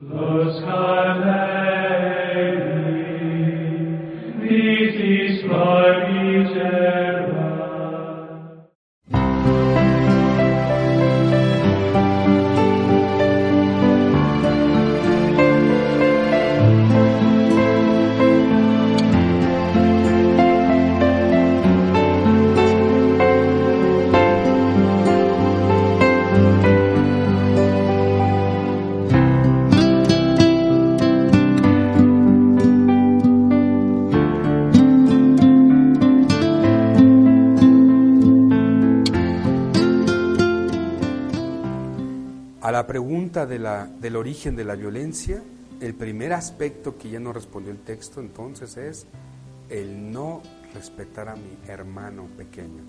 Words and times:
Los 0.00 0.58
Galilei, 0.62 1.49
de 43.30 43.60
la, 43.60 43.86
del 43.86 44.16
origen 44.16 44.56
de 44.56 44.64
la 44.64 44.74
violencia, 44.74 45.40
el 45.80 45.94
primer 45.94 46.32
aspecto 46.32 46.98
que 46.98 47.10
ya 47.10 47.20
no 47.20 47.32
respondió 47.32 47.70
el 47.70 47.78
texto 47.78 48.20
entonces 48.20 48.76
es 48.76 49.06
el 49.68 50.10
no 50.10 50.42
respetar 50.74 51.28
a 51.28 51.36
mi 51.36 51.56
hermano 51.68 52.26
pequeño. 52.36 52.82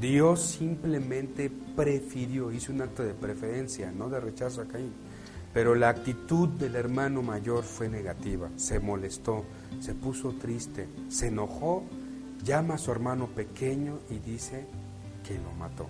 Dios 0.00 0.40
simplemente 0.40 1.52
prefirió, 1.76 2.50
hizo 2.50 2.72
un 2.72 2.80
acto 2.80 3.02
de 3.02 3.12
preferencia, 3.12 3.92
no 3.92 4.08
de 4.08 4.20
rechazo 4.20 4.62
a 4.62 4.64
Caín. 4.66 4.92
Pero 5.52 5.74
la 5.74 5.90
actitud 5.90 6.48
del 6.48 6.76
hermano 6.76 7.22
mayor 7.22 7.62
fue 7.62 7.90
negativa, 7.90 8.48
se 8.56 8.80
molestó, 8.80 9.44
se 9.80 9.94
puso 9.94 10.32
triste, 10.32 10.88
se 11.08 11.26
enojó, 11.26 11.84
llama 12.42 12.74
a 12.74 12.78
su 12.78 12.90
hermano 12.90 13.26
pequeño 13.26 13.98
y 14.08 14.18
dice 14.18 14.64
que 15.22 15.34
lo 15.34 15.52
mató. 15.52 15.88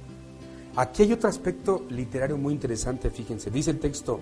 Aquí 0.75 1.03
hay 1.03 1.12
otro 1.12 1.28
aspecto 1.28 1.84
literario 1.91 2.39
muy 2.39 2.55
interesante, 2.55 3.11
fíjense. 3.11 3.51
Dice 3.51 3.73
el 3.73 3.78
texto, 3.78 4.20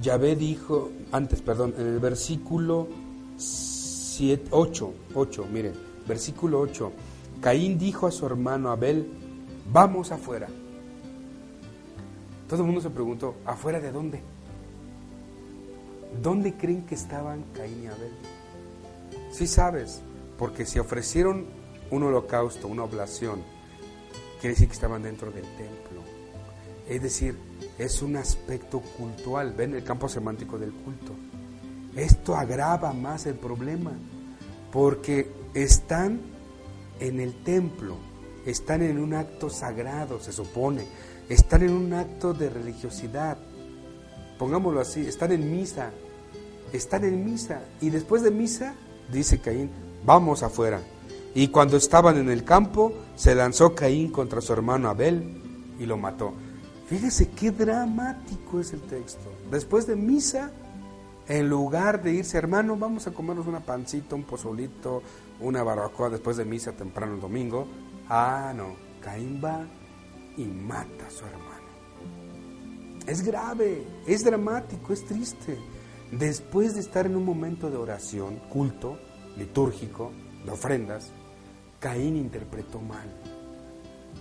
Yahvé 0.00 0.36
dijo, 0.36 0.90
antes, 1.10 1.42
perdón, 1.42 1.74
en 1.76 1.86
el 1.86 1.98
versículo 1.98 2.88
7, 3.36 4.48
8, 4.50 4.94
8, 5.14 5.46
miren, 5.52 5.74
versículo 6.06 6.60
8, 6.60 6.92
Caín 7.40 7.76
dijo 7.76 8.06
a 8.06 8.12
su 8.12 8.24
hermano 8.24 8.70
Abel, 8.70 9.08
vamos 9.72 10.12
afuera. 10.12 10.48
Todo 12.48 12.60
el 12.60 12.66
mundo 12.66 12.80
se 12.80 12.90
preguntó, 12.90 13.34
¿afuera 13.44 13.80
de 13.80 13.90
dónde? 13.90 14.22
¿Dónde 16.22 16.54
creen 16.54 16.86
que 16.86 16.94
estaban 16.94 17.44
Caín 17.52 17.82
y 17.82 17.86
Abel? 17.86 18.12
Sí 19.32 19.48
sabes, 19.48 20.02
porque 20.38 20.66
si 20.66 20.78
ofrecieron 20.78 21.46
un 21.90 22.04
holocausto, 22.04 22.68
una 22.68 22.84
oblación, 22.84 23.42
quiere 24.44 24.56
decir 24.56 24.68
que 24.68 24.74
estaban 24.74 25.02
dentro 25.02 25.30
del 25.30 25.46
templo. 25.56 26.02
Es 26.86 27.00
decir, 27.00 27.34
es 27.78 28.02
un 28.02 28.14
aspecto 28.16 28.80
cultural, 28.80 29.54
ven 29.54 29.74
el 29.74 29.82
campo 29.82 30.06
semántico 30.06 30.58
del 30.58 30.70
culto. 30.70 31.14
Esto 31.96 32.36
agrava 32.36 32.92
más 32.92 33.24
el 33.24 33.36
problema, 33.36 33.92
porque 34.70 35.32
están 35.54 36.20
en 37.00 37.20
el 37.20 37.42
templo, 37.42 37.96
están 38.44 38.82
en 38.82 38.98
un 38.98 39.14
acto 39.14 39.48
sagrado, 39.48 40.20
se 40.20 40.30
supone, 40.30 40.84
están 41.30 41.62
en 41.62 41.72
un 41.72 41.94
acto 41.94 42.34
de 42.34 42.50
religiosidad, 42.50 43.38
pongámoslo 44.38 44.82
así, 44.82 45.06
están 45.06 45.32
en 45.32 45.50
misa, 45.50 45.90
están 46.70 47.04
en 47.04 47.24
misa, 47.24 47.62
y 47.80 47.88
después 47.88 48.22
de 48.22 48.30
misa, 48.30 48.74
dice 49.10 49.38
Caín, 49.38 49.70
vamos 50.04 50.42
afuera. 50.42 50.82
Y 51.34 51.48
cuando 51.48 51.76
estaban 51.76 52.16
en 52.16 52.30
el 52.30 52.44
campo, 52.44 52.92
se 53.16 53.34
lanzó 53.34 53.74
Caín 53.74 54.10
contra 54.10 54.40
su 54.40 54.52
hermano 54.52 54.88
Abel 54.88 55.42
y 55.78 55.86
lo 55.86 55.96
mató. 55.96 56.32
Fíjese 56.86 57.30
qué 57.30 57.50
dramático 57.50 58.60
es 58.60 58.72
el 58.72 58.82
texto. 58.82 59.32
Después 59.50 59.86
de 59.86 59.96
misa, 59.96 60.52
en 61.26 61.48
lugar 61.48 62.02
de 62.02 62.12
irse, 62.12 62.38
hermano, 62.38 62.76
vamos 62.76 63.06
a 63.06 63.12
comernos 63.12 63.46
una 63.46 63.60
pancita, 63.60 64.14
un 64.14 64.24
pozolito, 64.24 65.02
una 65.40 65.62
barbacoa 65.62 66.10
después 66.10 66.36
de 66.36 66.44
misa 66.44 66.72
temprano 66.72 67.14
el 67.14 67.20
domingo. 67.20 67.66
Ah, 68.08 68.52
no, 68.54 68.76
Caín 69.00 69.40
va 69.42 69.64
y 70.36 70.44
mata 70.44 71.06
a 71.06 71.10
su 71.10 71.24
hermano. 71.24 71.44
Es 73.06 73.22
grave, 73.24 73.82
es 74.06 74.24
dramático, 74.24 74.92
es 74.92 75.04
triste. 75.04 75.58
Después 76.12 76.74
de 76.74 76.80
estar 76.80 77.06
en 77.06 77.16
un 77.16 77.24
momento 77.24 77.70
de 77.70 77.76
oración, 77.76 78.38
culto, 78.48 78.98
litúrgico, 79.36 80.12
de 80.44 80.52
ofrendas, 80.52 81.10
Caín 81.84 82.16
interpretó 82.16 82.80
mal. 82.80 83.06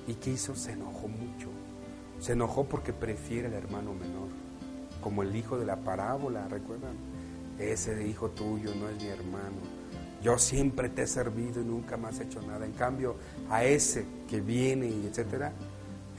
¿Y 0.06 0.16
qué 0.16 0.31
hizo? 0.31 0.53
Se 0.53 0.74
enojó 0.74 1.07
mucho. 1.07 1.47
Se 2.19 2.34
enojó 2.34 2.66
porque 2.66 2.91
prefiere 2.91 3.47
al 3.47 3.53
hermano 3.53 3.94
menor, 3.94 4.28
como 5.00 5.24
el 5.24 5.34
hijo 5.34 5.57
de 5.57 5.66
la 5.66 5.78
parábola, 5.78 6.46
¿recuerdan? 6.50 6.97
Ese 7.57 8.06
hijo 8.06 8.31
tuyo 8.31 8.75
no 8.75 8.90
es 8.90 9.02
mi 9.02 9.07
hermano. 9.07 9.62
Yo 10.22 10.38
siempre 10.38 10.90
te 10.90 11.03
he 11.03 11.07
servido 11.07 11.62
y 11.62 11.63
nunca 11.63 11.96
me 11.96 12.09
has 12.09 12.19
hecho 12.19 12.41
nada. 12.41 12.66
En 12.66 12.73
cambio, 12.73 13.16
a 13.50 13.63
ese 13.63 14.03
que 14.28 14.41
viene 14.41 14.88
y 14.88 15.07
etcétera, 15.09 15.53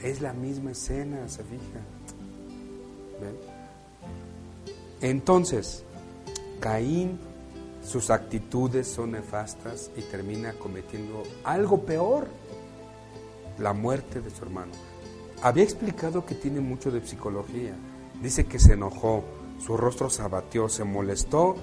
es 0.01 0.21
la 0.21 0.33
misma 0.33 0.71
escena, 0.71 1.29
se 1.29 1.43
fija. 1.43 1.79
¿Ven? 3.21 3.35
Entonces, 4.99 5.83
Caín 6.59 7.19
sus 7.85 8.09
actitudes 8.09 8.87
son 8.87 9.11
nefastas 9.11 9.91
y 9.95 10.01
termina 10.01 10.53
cometiendo 10.53 11.21
algo 11.43 11.85
peor, 11.85 12.27
la 13.59 13.73
muerte 13.73 14.21
de 14.21 14.31
su 14.31 14.43
hermano. 14.43 14.71
Había 15.43 15.63
explicado 15.63 16.25
que 16.25 16.33
tiene 16.33 16.61
mucho 16.61 16.89
de 16.89 17.05
psicología. 17.05 17.75
Dice 18.21 18.47
que 18.47 18.57
se 18.57 18.73
enojó, 18.73 19.23
su 19.59 19.77
rostro 19.77 20.09
se 20.09 20.23
abatió, 20.23 20.67
se 20.67 20.83
molestó. 20.83 21.55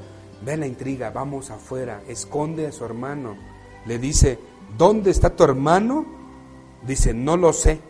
Ve 0.45 0.57
la 0.57 0.69
intriga, 0.69 1.11
vamos 1.11 1.51
afuera, 1.51 2.03
esconde 2.07 2.69
a 2.69 2.73
su 2.73 2.85
hermano. 2.85 3.37
Le 3.85 3.99
dice, 3.99 4.39
¿dónde 4.79 5.11
está 5.11 5.35
tu 5.35 5.43
hermano? 5.43 6.07
Dice, 6.87 7.13
no 7.13 7.37
lo 7.37 7.53
sé. 7.53 7.81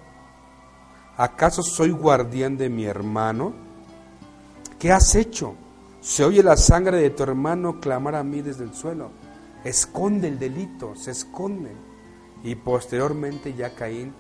¿Acaso 1.18 1.62
soy 1.62 1.90
guardián 1.90 2.56
de 2.56 2.70
mi 2.70 2.86
hermano? 2.86 3.52
¿Qué 4.78 4.90
has 4.90 5.14
hecho? 5.14 5.54
Se 6.02 6.24
oye 6.24 6.42
la 6.42 6.56
sangre 6.56 7.00
de 7.00 7.10
tu 7.10 7.22
hermano 7.22 7.78
clamar 7.78 8.16
a 8.16 8.24
mí 8.24 8.42
desde 8.42 8.64
el 8.64 8.74
suelo. 8.74 9.12
Esconde 9.62 10.26
el 10.26 10.36
delito, 10.36 10.96
se 10.96 11.12
esconde. 11.12 11.70
Y 12.42 12.56
posteriormente 12.56 13.54
ya 13.54 13.76
Caín 13.76 14.12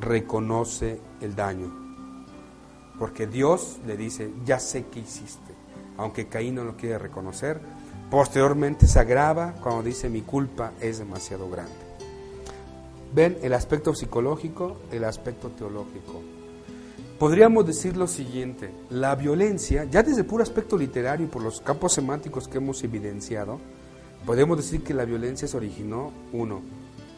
reconoce 0.00 1.00
el 1.20 1.36
daño. 1.36 1.72
Porque 2.98 3.28
Dios 3.28 3.78
le 3.86 3.96
dice, 3.96 4.32
ya 4.44 4.58
sé 4.58 4.86
qué 4.86 4.98
hiciste. 4.98 5.54
Aunque 5.98 6.26
Caín 6.26 6.56
no 6.56 6.64
lo 6.64 6.76
quiere 6.76 6.98
reconocer, 6.98 7.60
posteriormente 8.10 8.88
se 8.88 8.98
agrava 8.98 9.52
cuando 9.62 9.84
dice 9.84 10.08
mi 10.08 10.22
culpa 10.22 10.72
es 10.80 10.98
demasiado 10.98 11.48
grande. 11.48 11.72
Ven 13.14 13.38
el 13.42 13.54
aspecto 13.54 13.94
psicológico, 13.94 14.78
el 14.90 15.04
aspecto 15.04 15.50
teológico 15.50 16.39
podríamos 17.20 17.66
decir 17.66 17.98
lo 17.98 18.06
siguiente, 18.06 18.72
la 18.88 19.14
violencia, 19.14 19.84
ya 19.84 20.02
desde 20.02 20.24
puro 20.24 20.42
aspecto 20.42 20.78
literario 20.78 21.26
y 21.26 21.28
por 21.28 21.42
los 21.42 21.60
campos 21.60 21.92
semánticos 21.92 22.48
que 22.48 22.56
hemos 22.56 22.82
evidenciado, 22.82 23.60
podemos 24.24 24.56
decir 24.56 24.82
que 24.82 24.94
la 24.94 25.04
violencia 25.04 25.46
se 25.46 25.54
originó, 25.54 26.12
uno, 26.32 26.62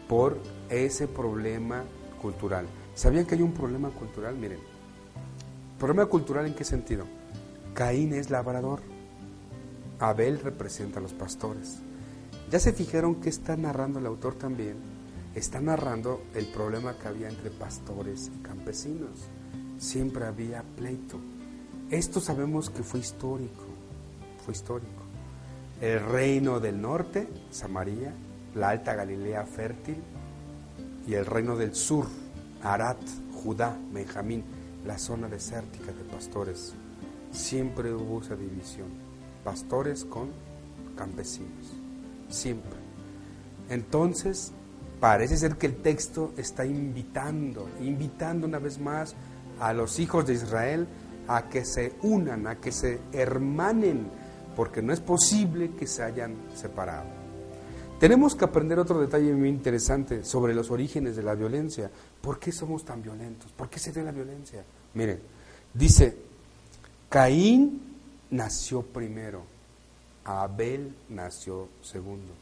por 0.09 0.39
ese 0.69 1.07
problema 1.07 1.85
cultural. 2.21 2.67
¿Sabían 2.97 3.27
que 3.27 3.37
hay 3.37 3.43
un 3.43 3.55
problema 3.55 3.91
cultural? 3.91 4.35
Miren, 4.35 4.59
¿problema 5.79 6.07
cultural 6.07 6.47
en 6.47 6.55
qué 6.55 6.65
sentido? 6.65 7.05
Caín 7.73 8.13
es 8.13 8.29
labrador, 8.29 8.81
Abel 10.01 10.41
representa 10.41 10.99
a 10.99 11.03
los 11.03 11.13
pastores. 11.13 11.79
¿Ya 12.51 12.59
se 12.59 12.73
fijaron 12.73 13.21
que 13.21 13.29
está 13.29 13.57
narrando 13.57 14.01
el 14.01 14.07
autor 14.07 14.35
también? 14.35 14.79
Está 15.37 15.61
narrando 15.61 16.23
el 16.35 16.47
problema 16.47 16.99
que 16.99 17.07
había 17.07 17.29
entre 17.29 17.51
pastores 17.51 18.33
y 18.35 18.43
campesinos 18.43 19.31
siempre 19.83 20.25
había 20.25 20.63
pleito 20.63 21.19
Esto 21.91 22.21
sabemos 22.21 22.71
que 22.71 22.83
fue 22.83 23.01
histórico, 23.01 23.65
fue 24.45 24.55
histórico. 24.55 25.03
El 25.81 26.01
reino 26.01 26.61
del 26.61 26.81
norte, 26.81 27.29
Samaria, 27.51 28.15
la 28.55 28.71
alta 28.71 28.95
Galilea 28.95 29.45
fértil, 29.45 29.97
y 31.07 31.15
el 31.15 31.27
reino 31.27 31.57
del 31.57 31.75
sur, 31.75 32.07
Arat, 32.63 32.97
Judá, 33.35 33.77
Benjamín, 33.93 34.45
la 34.87 34.97
zona 34.97 35.29
desértica 35.29 35.93
de 35.93 36.05
pastores. 36.05 36.73
Siempre 37.33 37.93
hubo 37.93 38.23
esa 38.23 38.37
división, 38.37 38.89
pastores 39.45 40.05
con 40.05 40.31
campesinos, 40.97 41.75
siempre. 42.31 42.79
Entonces, 43.69 44.53
parece 45.01 45.37
ser 45.37 45.57
que 45.57 45.67
el 45.67 45.77
texto 45.83 46.33
está 46.37 46.65
invitando, 46.65 47.69
invitando 47.81 48.47
una 48.47 48.61
vez 48.61 48.79
más 48.79 49.15
a 49.61 49.73
los 49.73 49.99
hijos 49.99 50.27
de 50.27 50.35
Israel 50.35 50.87
a 51.29 51.49
que 51.49 51.65
se 51.65 51.95
unan, 52.03 52.47
a 52.47 52.57
que 52.57 52.73
se 52.73 53.01
hermanen, 53.13 54.07
porque 54.57 54.83
no 54.83 54.93
es 54.93 55.01
posible 55.01 55.73
que 55.79 55.87
se 55.87 56.03
hayan 56.03 56.35
separado. 56.55 57.07
Tenemos 57.99 58.35
que 58.35 58.45
aprender 58.45 58.79
otro 58.79 59.01
detalle 59.01 59.33
muy 59.33 59.49
interesante 59.49 60.25
sobre 60.25 60.55
los 60.55 60.71
orígenes 60.71 61.15
de 61.15 61.23
la 61.23 61.37
violencia. 61.37 61.89
¿Por 62.21 62.41
qué 62.41 62.51
somos 62.51 62.85
tan 62.85 63.01
violentos? 63.01 63.53
¿Por 63.53 63.71
qué 63.71 63.79
se 63.79 63.93
da 63.93 64.03
la 64.03 64.11
violencia? 64.11 64.65
Miren, 64.95 65.21
dice, 65.73 66.17
Caín 67.09 67.81
nació 68.31 68.83
primero, 68.83 69.45
Abel 70.25 70.95
nació 71.11 71.69
segundo. 71.81 72.33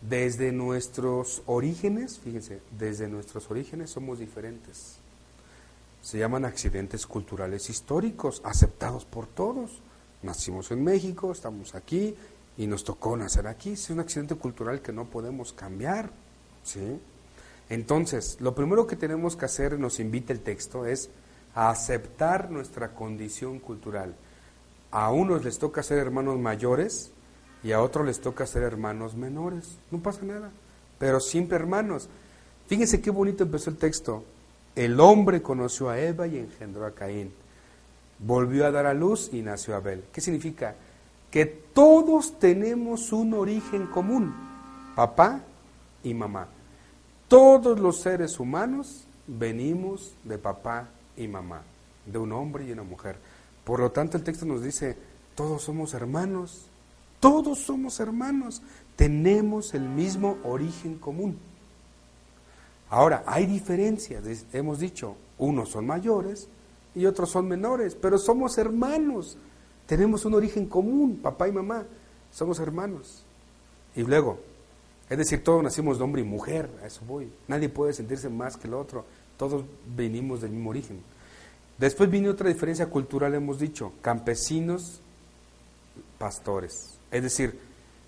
Desde 0.00 0.52
nuestros 0.52 1.42
orígenes, 1.46 2.20
fíjense, 2.20 2.60
desde 2.78 3.08
nuestros 3.08 3.50
orígenes 3.50 3.90
somos 3.90 4.20
diferentes 4.20 4.98
se 6.06 6.20
llaman 6.20 6.44
accidentes 6.44 7.04
culturales 7.04 7.68
históricos, 7.68 8.40
aceptados 8.44 9.04
por 9.04 9.26
todos. 9.26 9.82
Nacimos 10.22 10.70
en 10.70 10.84
México, 10.84 11.32
estamos 11.32 11.74
aquí 11.74 12.14
y 12.56 12.68
nos 12.68 12.84
tocó 12.84 13.16
nacer 13.16 13.48
aquí. 13.48 13.70
Es 13.70 13.90
un 13.90 13.98
accidente 13.98 14.36
cultural 14.36 14.80
que 14.80 14.92
no 14.92 15.06
podemos 15.06 15.52
cambiar. 15.52 16.12
¿sí? 16.62 17.00
Entonces, 17.68 18.36
lo 18.38 18.54
primero 18.54 18.86
que 18.86 18.94
tenemos 18.94 19.34
que 19.34 19.46
hacer, 19.46 19.80
nos 19.80 19.98
invita 19.98 20.32
el 20.32 20.42
texto, 20.42 20.86
es 20.86 21.10
aceptar 21.56 22.52
nuestra 22.52 22.94
condición 22.94 23.58
cultural. 23.58 24.14
A 24.92 25.10
unos 25.10 25.44
les 25.44 25.58
toca 25.58 25.82
ser 25.82 25.98
hermanos 25.98 26.38
mayores 26.38 27.10
y 27.64 27.72
a 27.72 27.82
otros 27.82 28.06
les 28.06 28.20
toca 28.20 28.46
ser 28.46 28.62
hermanos 28.62 29.16
menores. 29.16 29.76
No 29.90 29.98
pasa 29.98 30.22
nada, 30.22 30.52
pero 31.00 31.18
siempre 31.18 31.56
hermanos. 31.56 32.08
Fíjense 32.68 33.00
qué 33.00 33.10
bonito 33.10 33.42
empezó 33.42 33.70
el 33.70 33.76
texto. 33.76 34.22
El 34.76 35.00
hombre 35.00 35.40
conoció 35.40 35.88
a 35.88 35.98
Eva 35.98 36.26
y 36.26 36.36
engendró 36.36 36.84
a 36.84 36.94
Caín. 36.94 37.32
Volvió 38.18 38.66
a 38.66 38.70
dar 38.70 38.84
a 38.84 38.92
luz 38.92 39.30
y 39.32 39.40
nació 39.40 39.74
Abel. 39.74 40.04
¿Qué 40.12 40.20
significa? 40.20 40.74
Que 41.30 41.46
todos 41.46 42.38
tenemos 42.38 43.10
un 43.12 43.32
origen 43.32 43.86
común, 43.86 44.34
papá 44.94 45.40
y 46.02 46.12
mamá. 46.12 46.48
Todos 47.26 47.80
los 47.80 48.00
seres 48.00 48.38
humanos 48.38 49.06
venimos 49.26 50.14
de 50.24 50.38
papá 50.38 50.88
y 51.16 51.26
mamá, 51.26 51.62
de 52.04 52.18
un 52.18 52.32
hombre 52.32 52.66
y 52.66 52.72
una 52.72 52.82
mujer. 52.82 53.16
Por 53.64 53.80
lo 53.80 53.90
tanto, 53.90 54.18
el 54.18 54.24
texto 54.24 54.44
nos 54.44 54.62
dice, 54.62 54.96
todos 55.34 55.62
somos 55.62 55.94
hermanos, 55.94 56.66
todos 57.18 57.58
somos 57.60 57.98
hermanos, 57.98 58.62
tenemos 58.94 59.74
el 59.74 59.88
mismo 59.88 60.36
origen 60.44 60.98
común. 60.98 61.38
Ahora, 62.88 63.24
hay 63.26 63.46
diferencias, 63.46 64.24
hemos 64.52 64.78
dicho, 64.78 65.16
unos 65.38 65.70
son 65.70 65.86
mayores 65.86 66.48
y 66.94 67.06
otros 67.06 67.30
son 67.30 67.48
menores, 67.48 67.94
pero 67.94 68.16
somos 68.16 68.56
hermanos, 68.58 69.36
tenemos 69.86 70.24
un 70.24 70.34
origen 70.34 70.66
común, 70.66 71.18
papá 71.22 71.48
y 71.48 71.52
mamá, 71.52 71.84
somos 72.32 72.60
hermanos. 72.60 73.24
Y 73.94 74.02
luego, 74.02 74.38
es 75.10 75.18
decir, 75.18 75.42
todos 75.42 75.62
nacimos 75.62 75.98
de 75.98 76.04
hombre 76.04 76.22
y 76.22 76.24
mujer, 76.24 76.70
a 76.82 76.86
eso 76.86 77.02
voy, 77.06 77.30
nadie 77.48 77.68
puede 77.68 77.92
sentirse 77.92 78.28
más 78.28 78.56
que 78.56 78.68
el 78.68 78.74
otro, 78.74 79.04
todos 79.36 79.64
venimos 79.96 80.40
del 80.40 80.52
mismo 80.52 80.70
origen. 80.70 81.00
Después 81.78 82.10
viene 82.10 82.28
otra 82.28 82.48
diferencia 82.48 82.86
cultural, 82.86 83.34
hemos 83.34 83.58
dicho, 83.58 83.92
campesinos, 84.00 85.00
pastores. 86.18 86.98
Es 87.10 87.22
decir, 87.22 87.58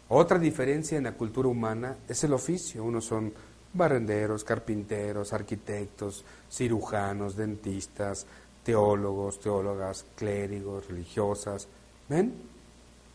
otra 0.08 0.38
diferencia 0.38 0.96
en 0.96 1.04
la 1.04 1.12
cultura 1.12 1.48
humana 1.48 1.96
es 2.08 2.24
el 2.24 2.32
oficio, 2.32 2.82
unos 2.82 3.04
son 3.04 3.32
barrenderos, 3.72 4.44
carpinteros, 4.44 5.32
arquitectos, 5.32 6.24
cirujanos, 6.50 7.36
dentistas, 7.36 8.26
teólogos, 8.64 9.40
teólogas, 9.40 10.04
clérigos, 10.16 10.88
religiosas. 10.88 11.68
¿Ven? 12.08 12.34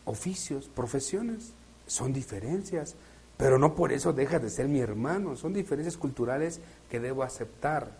Oficios, 0.04 0.68
profesiones, 0.74 1.52
son 1.86 2.12
diferencias, 2.12 2.94
pero 3.36 3.58
no 3.58 3.74
por 3.74 3.92
eso 3.92 4.12
deja 4.12 4.38
de 4.38 4.50
ser 4.50 4.68
mi 4.68 4.80
hermano, 4.80 5.36
son 5.36 5.52
diferencias 5.52 5.96
culturales 5.96 6.60
que 6.90 7.00
debo 7.00 7.22
aceptar, 7.22 7.90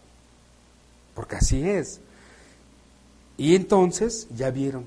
porque 1.14 1.36
así 1.36 1.68
es. 1.68 2.00
Y 3.36 3.56
entonces, 3.56 4.28
ya 4.34 4.50
vieron, 4.50 4.84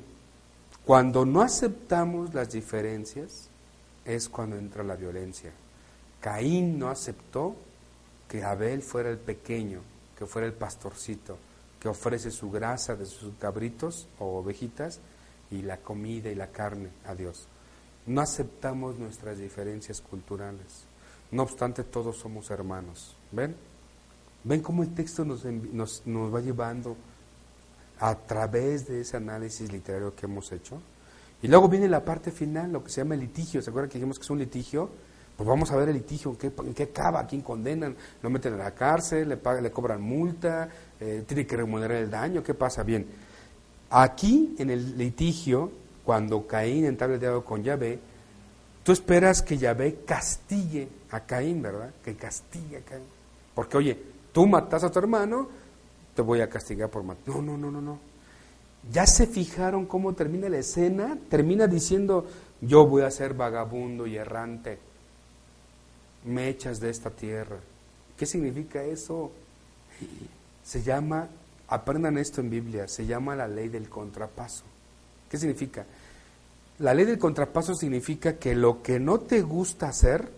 cuando 0.85 1.25
no 1.25 1.41
aceptamos 1.41 2.33
las 2.33 2.51
diferencias 2.51 3.49
es 4.05 4.29
cuando 4.29 4.55
entra 4.55 4.83
la 4.83 4.95
violencia. 4.95 5.51
Caín 6.27 6.77
no 6.77 6.89
aceptó 6.89 7.55
que 8.27 8.43
Abel 8.43 8.81
fuera 8.81 9.09
el 9.09 9.17
pequeño, 9.17 9.79
que 10.19 10.25
fuera 10.25 10.45
el 10.45 10.51
pastorcito, 10.51 11.37
que 11.79 11.87
ofrece 11.87 12.31
su 12.31 12.51
grasa 12.51 12.97
de 12.97 13.05
sus 13.05 13.33
cabritos 13.39 14.09
o 14.19 14.39
ovejitas 14.39 14.99
y 15.51 15.61
la 15.61 15.77
comida 15.77 16.29
y 16.29 16.35
la 16.35 16.47
carne 16.47 16.89
a 17.05 17.15
Dios. 17.15 17.47
No 18.07 18.19
aceptamos 18.19 18.99
nuestras 18.99 19.37
diferencias 19.37 20.01
culturales. 20.01 20.83
No 21.31 21.43
obstante, 21.43 21.85
todos 21.85 22.17
somos 22.17 22.51
hermanos. 22.51 23.15
¿Ven? 23.31 23.55
¿Ven 24.43 24.61
cómo 24.61 24.83
el 24.83 24.93
texto 24.93 25.23
nos, 25.23 25.45
nos, 25.45 26.05
nos 26.05 26.35
va 26.35 26.41
llevando 26.41 26.97
a 28.01 28.13
través 28.15 28.85
de 28.85 28.99
ese 28.99 29.15
análisis 29.15 29.71
literario 29.71 30.13
que 30.13 30.25
hemos 30.25 30.51
hecho? 30.51 30.81
Y 31.41 31.47
luego 31.47 31.69
viene 31.69 31.87
la 31.87 32.03
parte 32.03 32.31
final, 32.31 32.73
lo 32.73 32.83
que 32.83 32.89
se 32.89 32.99
llama 32.99 33.15
litigio. 33.15 33.61
¿Se 33.61 33.69
acuerdan 33.69 33.89
que 33.89 33.97
dijimos 33.97 34.19
que 34.19 34.23
es 34.23 34.29
un 34.29 34.39
litigio? 34.39 35.06
Pues 35.37 35.47
vamos 35.47 35.71
a 35.71 35.75
ver 35.75 35.89
el 35.89 35.95
litigio, 35.97 36.31
¿en 36.31 36.37
qué, 36.37 36.51
en 36.63 36.73
qué 36.73 36.83
acaba? 36.83 37.19
¿A 37.19 37.27
quién 37.27 37.43
condenan? 37.43 37.95
¿Lo 38.23 38.29
meten 38.31 38.55
a 38.55 38.57
la 38.57 38.71
cárcel? 38.71 39.29
¿Le, 39.29 39.37
pagan, 39.37 39.61
le 39.61 39.69
cobran 39.69 40.01
multa? 40.01 40.67
Eh, 40.99 41.25
¿Tiene 41.27 41.45
que 41.45 41.55
remunerar 41.55 41.97
el 41.97 42.09
daño? 42.09 42.41
¿Qué 42.41 42.55
pasa? 42.55 42.81
Bien, 42.81 43.05
aquí 43.91 44.55
en 44.57 44.71
el 44.71 44.97
litigio, 44.97 45.71
cuando 46.03 46.47
Caín 46.47 46.85
entabla 46.85 47.15
el 47.15 47.19
diálogo 47.19 47.45
con 47.45 47.63
Yahvé, 47.63 47.99
tú 48.81 48.91
esperas 48.91 49.43
que 49.43 49.59
Yahvé 49.59 49.99
castigue 50.07 50.87
a 51.11 51.19
Caín, 51.19 51.61
¿verdad? 51.61 51.91
Que 52.03 52.15
castigue 52.15 52.77
a 52.77 52.81
Caín. 52.81 53.05
Porque, 53.53 53.77
oye, 53.77 53.97
tú 54.31 54.47
matas 54.47 54.83
a 54.85 54.91
tu 54.91 54.97
hermano, 54.97 55.47
te 56.15 56.23
voy 56.23 56.41
a 56.41 56.49
castigar 56.49 56.89
por 56.89 57.03
matar. 57.03 57.27
No, 57.27 57.43
no, 57.43 57.57
no, 57.59 57.69
no, 57.69 57.79
no. 57.79 57.99
¿Ya 58.91 59.05
se 59.05 59.27
fijaron 59.27 59.85
cómo 59.85 60.13
termina 60.13 60.49
la 60.49 60.57
escena? 60.57 61.15
Termina 61.29 61.67
diciendo, 61.67 62.25
yo 62.59 62.87
voy 62.87 63.03
a 63.03 63.11
ser 63.11 63.35
vagabundo 63.35 64.07
y 64.07 64.17
errante 64.17 64.86
me 66.27 66.49
echas 66.49 66.79
de 66.79 66.89
esta 66.89 67.09
tierra. 67.09 67.57
¿Qué 68.17 68.25
significa 68.25 68.83
eso? 68.83 69.31
Se 70.63 70.83
llama, 70.83 71.27
aprendan 71.67 72.17
esto 72.17 72.41
en 72.41 72.49
Biblia, 72.49 72.87
se 72.87 73.05
llama 73.05 73.35
la 73.35 73.47
ley 73.47 73.69
del 73.69 73.89
contrapaso. 73.89 74.63
¿Qué 75.29 75.37
significa? 75.37 75.85
La 76.79 76.93
ley 76.93 77.05
del 77.05 77.17
contrapaso 77.17 77.73
significa 77.73 78.37
que 78.37 78.55
lo 78.55 78.83
que 78.83 78.99
no 78.99 79.19
te 79.19 79.41
gusta 79.41 79.87
hacer, 79.87 80.29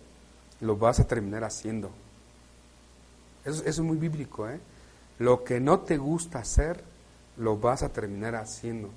lo 0.62 0.78
vas 0.78 1.00
a 1.00 1.08
terminar 1.08 1.44
haciendo. 1.44 1.90
Eso, 3.46 3.62
eso 3.62 3.70
es 3.70 3.80
muy 3.80 3.98
bíblico, 3.98 4.50
¿eh? 4.50 4.60
Lo 5.18 5.44
que 5.44 5.60
no 5.60 5.80
te 5.80 5.98
gusta 5.98 6.40
hacer, 6.40 6.84
lo 7.38 7.58
vas 7.58 7.84
a 7.84 7.90
terminar 7.90 8.36
haciendo. 8.36 8.90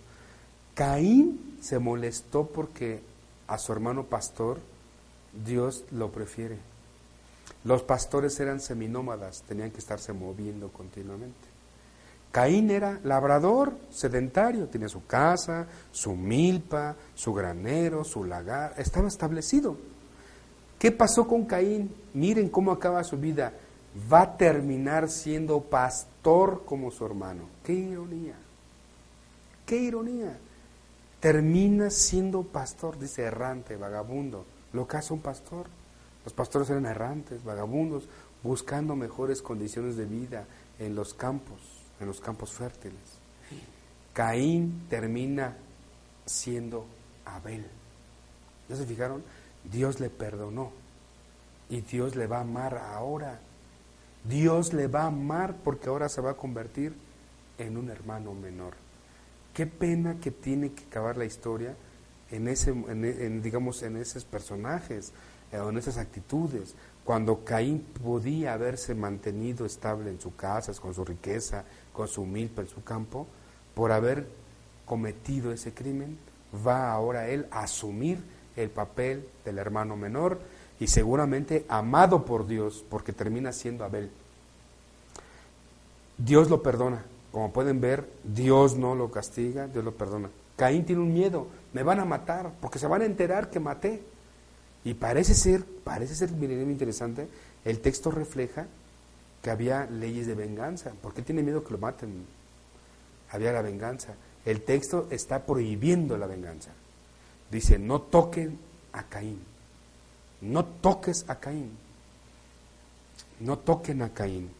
Caín 0.74 1.58
se 1.60 1.78
molestó 1.78 2.46
porque 2.46 3.02
a 3.46 3.58
su 3.58 3.72
hermano 3.72 4.04
pastor 4.04 4.60
Dios 5.44 5.84
lo 5.90 6.10
prefiere. 6.10 6.71
Los 7.64 7.82
pastores 7.82 8.38
eran 8.40 8.60
seminómadas, 8.60 9.42
tenían 9.42 9.70
que 9.70 9.78
estarse 9.78 10.12
moviendo 10.12 10.70
continuamente. 10.70 11.52
Caín 12.32 12.70
era 12.70 12.98
labrador, 13.04 13.76
sedentario, 13.90 14.66
tenía 14.66 14.88
su 14.88 15.06
casa, 15.06 15.66
su 15.92 16.14
milpa, 16.14 16.96
su 17.14 17.34
granero, 17.34 18.04
su 18.04 18.24
lagar, 18.24 18.74
estaba 18.78 19.06
establecido. 19.06 19.76
¿Qué 20.78 20.90
pasó 20.90 21.28
con 21.28 21.44
Caín? 21.44 21.94
Miren 22.14 22.48
cómo 22.48 22.72
acaba 22.72 23.04
su 23.04 23.18
vida. 23.18 23.52
Va 24.12 24.22
a 24.22 24.36
terminar 24.36 25.10
siendo 25.10 25.60
pastor 25.60 26.64
como 26.64 26.90
su 26.90 27.04
hermano. 27.04 27.44
Qué 27.62 27.74
ironía. 27.74 28.34
Qué 29.66 29.76
ironía. 29.76 30.38
Termina 31.20 31.90
siendo 31.90 32.42
pastor, 32.42 32.98
dice 32.98 33.22
errante, 33.22 33.76
vagabundo. 33.76 34.44
Lo 34.72 34.88
que 34.88 34.96
hace 34.96 35.12
un 35.12 35.20
pastor. 35.20 35.66
Los 36.24 36.34
pastores 36.34 36.70
eran 36.70 36.86
errantes, 36.86 37.44
vagabundos, 37.44 38.08
buscando 38.42 38.96
mejores 38.96 39.42
condiciones 39.42 39.96
de 39.96 40.04
vida 40.04 40.46
en 40.78 40.94
los 40.94 41.14
campos, 41.14 41.60
en 42.00 42.06
los 42.06 42.20
campos 42.20 42.52
fértiles. 42.52 43.18
Caín 44.12 44.86
termina 44.88 45.56
siendo 46.26 46.86
Abel. 47.24 47.66
¿Ya 48.68 48.76
se 48.76 48.86
fijaron? 48.86 49.22
Dios 49.64 50.00
le 50.00 50.10
perdonó 50.10 50.72
y 51.68 51.80
Dios 51.80 52.16
le 52.16 52.26
va 52.26 52.38
a 52.38 52.42
amar 52.42 52.76
ahora. 52.76 53.40
Dios 54.24 54.72
le 54.72 54.86
va 54.86 55.02
a 55.02 55.06
amar 55.06 55.56
porque 55.64 55.88
ahora 55.88 56.08
se 56.08 56.20
va 56.20 56.32
a 56.32 56.36
convertir 56.36 56.94
en 57.58 57.76
un 57.76 57.90
hermano 57.90 58.34
menor. 58.34 58.74
Qué 59.54 59.66
pena 59.66 60.16
que 60.20 60.30
tiene 60.30 60.72
que 60.72 60.84
acabar 60.84 61.16
la 61.16 61.24
historia 61.24 61.74
en 62.30 62.48
ese, 62.48 62.70
en, 62.70 63.42
digamos, 63.42 63.82
en 63.82 63.96
esos 63.96 64.24
personajes, 64.24 65.12
en 65.52 65.76
esas 65.76 65.98
actitudes. 65.98 66.74
Cuando 67.04 67.44
Caín 67.44 67.80
podía 68.02 68.54
haberse 68.54 68.94
mantenido 68.94 69.66
estable 69.66 70.10
en 70.10 70.20
su 70.20 70.34
casa, 70.34 70.72
con 70.80 70.94
su 70.94 71.04
riqueza, 71.04 71.64
con 71.92 72.08
su 72.08 72.24
milpa 72.24 72.62
en 72.62 72.68
su 72.68 72.82
campo, 72.82 73.26
por 73.74 73.92
haber 73.92 74.26
cometido 74.86 75.52
ese 75.52 75.74
crimen, 75.74 76.18
va 76.66 76.92
ahora 76.92 77.28
él 77.28 77.46
a 77.50 77.60
asumir 77.60 78.22
el 78.56 78.70
papel 78.70 79.28
del 79.44 79.58
hermano 79.58 79.96
menor 79.96 80.38
y 80.78 80.86
seguramente 80.86 81.64
amado 81.68 82.24
por 82.24 82.46
Dios, 82.46 82.84
porque 82.88 83.12
termina 83.12 83.52
siendo 83.52 83.84
Abel. 83.84 84.10
Dios 86.18 86.50
lo 86.50 86.62
perdona. 86.62 87.04
Como 87.30 87.52
pueden 87.52 87.80
ver, 87.80 88.06
Dios 88.22 88.76
no 88.76 88.94
lo 88.94 89.10
castiga, 89.10 89.66
Dios 89.66 89.84
lo 89.84 89.92
perdona. 89.92 90.28
Caín 90.56 90.84
tiene 90.84 91.00
un 91.00 91.14
miedo, 91.14 91.46
me 91.72 91.82
van 91.82 92.00
a 92.00 92.04
matar, 92.04 92.52
porque 92.60 92.78
se 92.78 92.86
van 92.86 93.02
a 93.02 93.06
enterar 93.06 93.50
que 93.50 93.58
maté. 93.58 94.02
Y 94.84 94.94
parece 94.94 95.34
ser, 95.34 95.64
parece 95.64 96.14
ser, 96.14 96.32
muy 96.32 96.46
interesante, 96.50 97.28
el 97.64 97.80
texto 97.80 98.10
refleja 98.10 98.66
que 99.42 99.50
había 99.50 99.86
leyes 99.86 100.26
de 100.26 100.34
venganza. 100.34 100.92
¿Por 101.00 101.14
qué 101.14 101.22
tiene 101.22 101.42
miedo 101.42 101.64
que 101.64 101.72
lo 101.72 101.78
maten? 101.78 102.26
Había 103.30 103.52
la 103.52 103.62
venganza. 103.62 104.14
El 104.44 104.62
texto 104.62 105.08
está 105.10 105.46
prohibiendo 105.46 106.16
la 106.18 106.26
venganza. 106.26 106.70
Dice, 107.50 107.78
no 107.78 108.02
toquen 108.02 108.58
a 108.92 109.04
Caín. 109.04 109.40
No 110.40 110.64
toques 110.64 111.24
a 111.28 111.38
Caín. 111.38 111.70
No 113.40 113.58
toquen 113.58 114.02
a 114.02 114.12
Caín. 114.12 114.50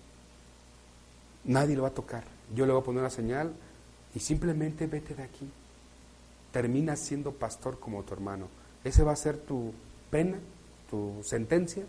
Nadie 1.44 1.74
lo 1.74 1.82
va 1.82 1.88
a 1.88 1.94
tocar. 1.94 2.24
Yo 2.54 2.66
le 2.66 2.72
voy 2.72 2.82
a 2.82 2.84
poner 2.84 3.00
una 3.00 3.10
señal 3.10 3.52
y 4.14 4.20
simplemente 4.20 4.86
vete 4.86 5.14
de 5.14 5.24
aquí. 5.24 5.50
Termina 6.52 6.96
siendo 6.96 7.32
pastor 7.32 7.80
como 7.80 8.02
tu 8.02 8.14
hermano. 8.14 8.46
Ese 8.84 9.02
va 9.02 9.12
a 9.12 9.16
ser 9.16 9.38
tu 9.38 9.72
pena, 10.12 10.38
tu 10.90 11.22
sentencia, 11.24 11.84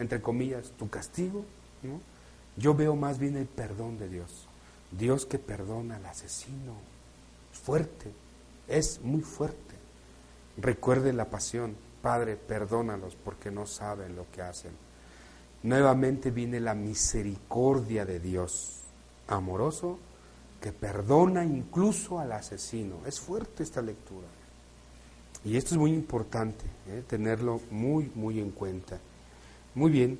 entre 0.00 0.20
comillas, 0.20 0.72
tu 0.76 0.90
castigo. 0.90 1.44
Yo 2.56 2.74
veo 2.74 2.96
más 2.96 3.20
bien 3.20 3.36
el 3.36 3.46
perdón 3.46 3.98
de 3.98 4.08
Dios. 4.08 4.48
Dios 4.90 5.26
que 5.26 5.38
perdona 5.38 5.96
al 5.96 6.06
asesino. 6.06 6.74
Fuerte, 7.52 8.10
es 8.66 9.00
muy 9.02 9.22
fuerte. 9.22 9.76
Recuerde 10.56 11.12
la 11.12 11.26
pasión. 11.26 11.76
Padre, 12.02 12.34
perdónalos 12.34 13.14
porque 13.14 13.52
no 13.52 13.64
saben 13.64 14.16
lo 14.16 14.26
que 14.32 14.42
hacen. 14.42 14.72
Nuevamente 15.62 16.32
viene 16.32 16.58
la 16.58 16.74
misericordia 16.74 18.04
de 18.04 18.18
Dios, 18.18 18.80
amoroso, 19.28 20.00
que 20.60 20.72
perdona 20.72 21.44
incluso 21.44 22.18
al 22.18 22.32
asesino. 22.32 22.96
Es 23.06 23.20
fuerte 23.20 23.62
esta 23.62 23.82
lectura. 23.82 24.26
Y 25.44 25.56
esto 25.56 25.74
es 25.74 25.78
muy 25.78 25.92
importante, 25.92 26.64
¿eh? 26.88 27.02
tenerlo 27.06 27.60
muy, 27.70 28.10
muy 28.14 28.40
en 28.40 28.50
cuenta. 28.50 28.98
Muy 29.74 29.90
bien, 29.90 30.18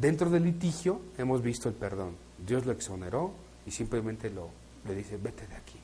dentro 0.00 0.30
del 0.30 0.44
litigio 0.44 1.00
hemos 1.18 1.42
visto 1.42 1.68
el 1.68 1.74
perdón. 1.74 2.16
Dios 2.46 2.64
lo 2.64 2.72
exoneró 2.72 3.32
y 3.66 3.70
simplemente 3.70 4.30
lo, 4.30 4.50
le 4.86 4.94
dice, 4.94 5.16
vete 5.16 5.46
de 5.46 5.56
aquí, 5.56 5.78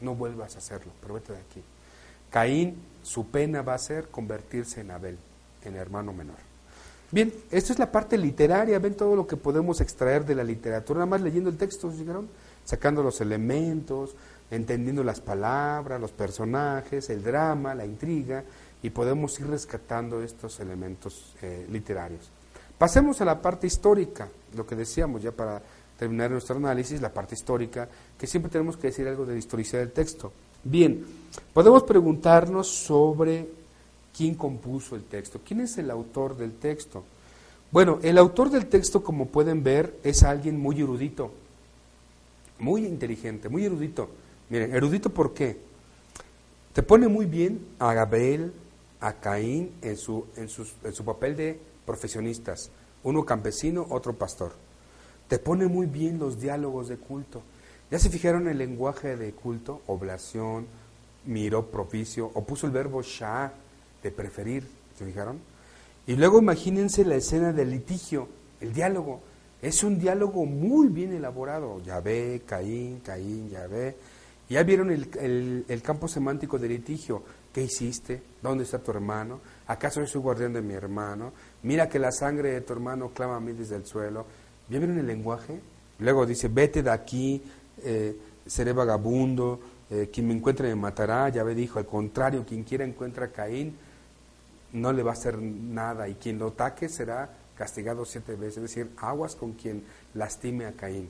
no 0.00 0.14
vuelvas 0.14 0.54
a 0.54 0.58
hacerlo, 0.58 0.92
pero 1.00 1.14
vete 1.14 1.32
de 1.32 1.40
aquí. 1.40 1.62
Caín, 2.30 2.76
su 3.02 3.26
pena 3.26 3.62
va 3.62 3.74
a 3.74 3.78
ser 3.78 4.08
convertirse 4.08 4.80
en 4.80 4.90
Abel, 4.90 5.18
en 5.64 5.76
hermano 5.76 6.12
menor. 6.12 6.36
Bien, 7.10 7.32
esto 7.50 7.72
es 7.72 7.78
la 7.78 7.90
parte 7.90 8.18
literaria, 8.18 8.78
ven 8.78 8.94
todo 8.94 9.14
lo 9.14 9.26
que 9.26 9.36
podemos 9.36 9.80
extraer 9.80 10.24
de 10.24 10.34
la 10.34 10.42
literatura, 10.42 10.98
nada 10.98 11.10
más 11.10 11.22
leyendo 11.22 11.48
el 11.48 11.56
texto, 11.56 11.90
¿llegaron? 11.92 12.28
Sacando 12.66 13.02
los 13.02 13.22
elementos, 13.22 14.14
entendiendo 14.50 15.02
las 15.02 15.20
palabras, 15.20 15.98
los 15.98 16.12
personajes, 16.12 17.08
el 17.08 17.22
drama, 17.22 17.74
la 17.74 17.86
intriga, 17.86 18.44
y 18.82 18.90
podemos 18.90 19.40
ir 19.40 19.46
rescatando 19.46 20.22
estos 20.22 20.60
elementos 20.60 21.34
eh, 21.40 21.66
literarios. 21.70 22.30
Pasemos 22.76 23.20
a 23.22 23.24
la 23.24 23.40
parte 23.40 23.66
histórica, 23.66 24.28
lo 24.54 24.66
que 24.66 24.76
decíamos 24.76 25.22
ya 25.22 25.32
para 25.32 25.62
terminar 25.98 26.30
nuestro 26.30 26.56
análisis, 26.56 27.00
la 27.00 27.12
parte 27.12 27.34
histórica, 27.34 27.88
que 28.18 28.26
siempre 28.26 28.52
tenemos 28.52 28.76
que 28.76 28.88
decir 28.88 29.08
algo 29.08 29.24
de 29.24 29.32
la 29.32 29.38
historicidad 29.38 29.78
del 29.78 29.92
texto. 29.92 30.30
Bien, 30.62 31.04
podemos 31.54 31.84
preguntarnos 31.84 32.68
sobre 32.68 33.48
quién 34.14 34.34
compuso 34.34 34.94
el 34.94 35.04
texto, 35.04 35.40
quién 35.44 35.60
es 35.60 35.78
el 35.78 35.90
autor 35.90 36.36
del 36.36 36.52
texto. 36.52 37.04
Bueno, 37.70 37.98
el 38.02 38.18
autor 38.18 38.50
del 38.50 38.66
texto, 38.66 39.02
como 39.02 39.26
pueden 39.26 39.62
ver, 39.62 39.98
es 40.04 40.22
alguien 40.22 40.58
muy 40.58 40.80
erudito, 40.80 41.32
muy 42.58 42.86
inteligente, 42.86 43.48
muy 43.48 43.64
erudito. 43.64 44.08
Miren, 44.48 44.74
erudito 44.74 45.10
¿por 45.10 45.34
qué? 45.34 45.58
Te 46.72 46.82
pone 46.82 47.08
muy 47.08 47.26
bien 47.26 47.66
a 47.78 47.94
Gabriel, 47.94 48.52
a 49.00 49.14
Caín 49.14 49.72
en 49.82 49.96
su, 49.96 50.26
en, 50.36 50.48
en 50.84 50.92
su 50.92 51.04
papel 51.04 51.36
de 51.36 51.60
profesionistas, 51.84 52.70
uno 53.02 53.24
campesino, 53.24 53.86
otro 53.90 54.14
pastor. 54.14 54.52
Te 55.28 55.38
pone 55.38 55.66
muy 55.66 55.86
bien 55.86 56.18
los 56.18 56.40
diálogos 56.40 56.88
de 56.88 56.96
culto. 56.96 57.42
¿Ya 57.90 57.98
se 57.98 58.10
fijaron 58.10 58.48
el 58.48 58.58
lenguaje 58.58 59.16
de 59.16 59.32
culto? 59.32 59.80
Oblación, 59.86 60.66
miró 61.24 61.66
propicio, 61.66 62.30
o 62.34 62.44
puso 62.44 62.66
el 62.66 62.72
verbo 62.72 63.02
sha, 63.02 63.52
de 64.02 64.10
preferir, 64.10 64.66
¿se 64.96 65.04
fijaron? 65.04 65.40
Y 66.06 66.14
luego 66.14 66.38
imagínense 66.38 67.04
la 67.04 67.16
escena 67.16 67.52
del 67.52 67.70
litigio, 67.70 68.28
el 68.60 68.72
diálogo. 68.72 69.20
Es 69.62 69.82
un 69.82 69.98
diálogo 69.98 70.44
muy 70.44 70.88
bien 70.88 71.12
elaborado. 71.12 71.80
Yahvé, 71.82 72.42
Caín, 72.46 73.00
Caín, 73.00 73.48
Yahvé. 73.48 73.96
Ya 74.48 74.62
vieron 74.62 74.90
el, 74.90 75.64
el, 75.66 75.82
campo 75.82 76.06
semántico 76.06 76.58
del 76.58 76.70
litigio. 76.70 77.22
¿Qué 77.52 77.62
hiciste? 77.62 78.22
¿Dónde 78.42 78.64
está 78.64 78.78
tu 78.78 78.92
hermano? 78.92 79.40
¿Acaso 79.66 80.02
es 80.02 80.10
su 80.10 80.20
guardián 80.20 80.52
de 80.52 80.62
mi 80.62 80.74
hermano? 80.74 81.32
Mira 81.62 81.88
que 81.88 81.98
la 81.98 82.12
sangre 82.12 82.52
de 82.52 82.60
tu 82.60 82.74
hermano 82.74 83.10
clama 83.10 83.36
a 83.36 83.40
mí 83.40 83.52
desde 83.52 83.76
el 83.76 83.86
suelo. 83.86 84.26
¿Ya 84.68 84.78
vieron 84.78 84.98
el 84.98 85.06
lenguaje? 85.06 85.60
Luego 85.98 86.26
dice, 86.26 86.48
vete 86.48 86.82
de 86.82 86.90
aquí, 86.90 87.42
eh, 87.82 88.16
seré 88.46 88.72
vagabundo, 88.72 89.58
eh, 89.90 90.10
quien 90.12 90.28
me 90.28 90.34
encuentre 90.34 90.68
me 90.68 90.76
matará. 90.76 91.28
Ya 91.30 91.42
ve 91.42 91.54
dijo, 91.54 91.78
al 91.78 91.86
contrario, 91.86 92.44
quien 92.46 92.62
quiera 92.62 92.84
encuentra 92.84 93.26
a 93.26 93.30
Caín, 93.30 93.74
no 94.74 94.92
le 94.92 95.02
va 95.02 95.12
a 95.12 95.14
hacer 95.14 95.38
nada, 95.40 96.08
y 96.08 96.14
quien 96.14 96.38
lo 96.38 96.48
ataque 96.48 96.88
será 96.88 97.30
castigado 97.56 98.04
siete 98.04 98.34
veces. 98.34 98.58
Es 98.58 98.62
decir, 98.62 98.90
aguas 98.98 99.34
con 99.34 99.52
quien 99.52 99.84
lastime 100.14 100.66
a 100.66 100.72
Caín. 100.72 101.08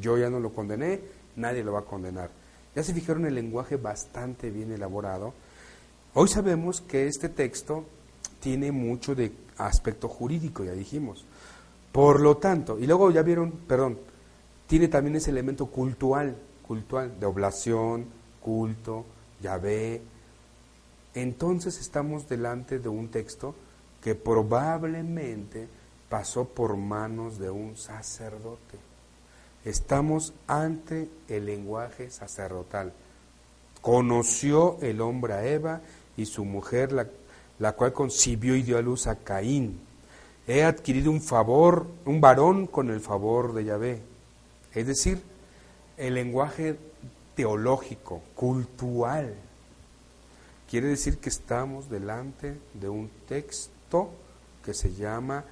Yo 0.00 0.18
ya 0.18 0.30
no 0.30 0.40
lo 0.40 0.52
condené, 0.52 1.00
nadie 1.36 1.64
lo 1.64 1.72
va 1.72 1.80
a 1.80 1.84
condenar. 1.84 2.30
Ya 2.74 2.82
se 2.82 2.94
fijaron 2.94 3.24
el 3.26 3.34
lenguaje 3.34 3.76
bastante 3.76 4.50
bien 4.50 4.72
elaborado. 4.72 5.32
Hoy 6.14 6.28
sabemos 6.28 6.80
que 6.80 7.06
este 7.06 7.28
texto 7.28 7.84
tiene 8.40 8.72
mucho 8.72 9.14
de 9.14 9.32
aspecto 9.56 10.08
jurídico, 10.08 10.64
ya 10.64 10.72
dijimos. 10.72 11.24
Por 11.92 12.20
lo 12.20 12.36
tanto, 12.36 12.78
y 12.78 12.86
luego 12.86 13.10
ya 13.10 13.22
vieron, 13.22 13.50
perdón, 13.50 13.98
tiene 14.66 14.88
también 14.88 15.16
ese 15.16 15.30
elemento 15.30 15.66
cultural, 15.66 16.36
cultural, 16.66 17.18
de 17.18 17.26
oblación, 17.26 18.06
culto, 18.40 19.04
Yahvé. 19.40 20.02
Entonces 21.14 21.80
estamos 21.80 22.28
delante 22.28 22.78
de 22.78 22.88
un 22.88 23.08
texto 23.08 23.54
que 24.02 24.14
probablemente 24.14 25.68
pasó 26.08 26.44
por 26.46 26.76
manos 26.76 27.38
de 27.38 27.50
un 27.50 27.76
sacerdote. 27.76 28.78
Estamos 29.64 30.32
ante 30.46 31.08
el 31.28 31.46
lenguaje 31.46 32.10
sacerdotal. 32.10 32.92
Conoció 33.80 34.78
el 34.80 35.00
hombre 35.00 35.34
a 35.34 35.44
Eva 35.46 35.80
y 36.16 36.26
su 36.26 36.44
mujer, 36.44 36.92
la, 36.92 37.08
la 37.58 37.72
cual 37.72 37.92
concibió 37.92 38.54
y 38.54 38.62
dio 38.62 38.78
a 38.78 38.82
luz 38.82 39.06
a 39.06 39.16
Caín. 39.16 39.80
He 40.46 40.62
adquirido 40.62 41.10
un 41.10 41.20
favor, 41.20 41.88
un 42.04 42.20
varón 42.20 42.68
con 42.68 42.90
el 42.90 43.00
favor 43.00 43.52
de 43.54 43.64
Yahvé. 43.64 44.02
Es 44.72 44.86
decir, 44.86 45.20
el 45.96 46.14
lenguaje 46.14 46.78
teológico, 47.34 48.22
cultural. 48.34 49.34
Quiere 50.70 50.88
decir 50.88 51.18
que 51.18 51.28
estamos 51.28 51.90
delante 51.90 52.58
de 52.74 52.88
un 52.88 53.10
texto 53.28 54.10
que 54.64 54.74
se 54.74 54.94
llama 54.94 55.44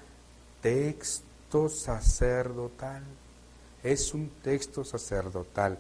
texto 0.65 1.69
sacerdotal. 1.69 3.03
Es 3.83 4.15
un 4.15 4.31
texto 4.43 4.83
sacerdotal. 4.83 5.79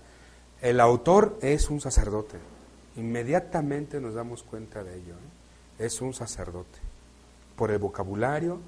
El 0.61 0.79
autor 0.79 1.38
es 1.41 1.71
un 1.71 1.81
sacerdote. 1.81 2.37
Inmediatamente 2.97 3.99
nos 3.99 4.12
damos 4.12 4.43
cuenta 4.43 4.85
de 4.85 4.97
ello. 4.97 5.14
¿eh? 5.14 5.87
Es 5.87 6.03
un 6.03 6.12
sacerdote. 6.12 6.79
Por 7.57 7.71
el 7.71 7.79
vocabulario, 7.79 8.59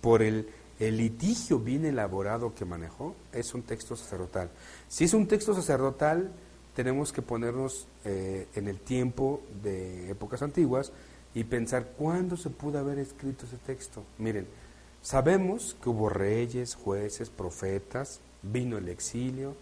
por 0.00 0.22
el 0.22 0.46
litigio 0.78 1.58
bien 1.58 1.84
elaborado 1.86 2.54
que 2.54 2.64
manejó 2.64 3.16
es 3.32 3.52
un 3.52 3.62
texto 3.62 3.96
sacerdotal. 3.96 4.50
Si 4.86 5.02
es 5.02 5.12
un 5.12 5.26
texto 5.26 5.54
sacerdotal, 5.54 6.30
tenemos 6.76 7.12
que 7.12 7.20
ponernos 7.20 7.88
eh, 8.04 8.46
en 8.54 8.68
el 8.68 8.78
tiempo 8.78 9.42
de 9.60 10.08
épocas 10.08 10.40
antiguas 10.42 10.92
y 11.34 11.42
pensar 11.42 11.94
cuándo 11.98 12.36
se 12.36 12.50
pudo 12.50 12.78
haber 12.78 13.00
escrito 13.00 13.44
ese 13.44 13.56
texto. 13.56 14.04
Miren, 14.18 14.46
sabemos 15.04 15.76
que 15.80 15.90
hubo 15.90 16.08
reyes, 16.08 16.74
jueces, 16.74 17.30
profetas, 17.30 18.20
vino 18.42 18.78
el 18.78 18.88
exilio. 18.88 19.54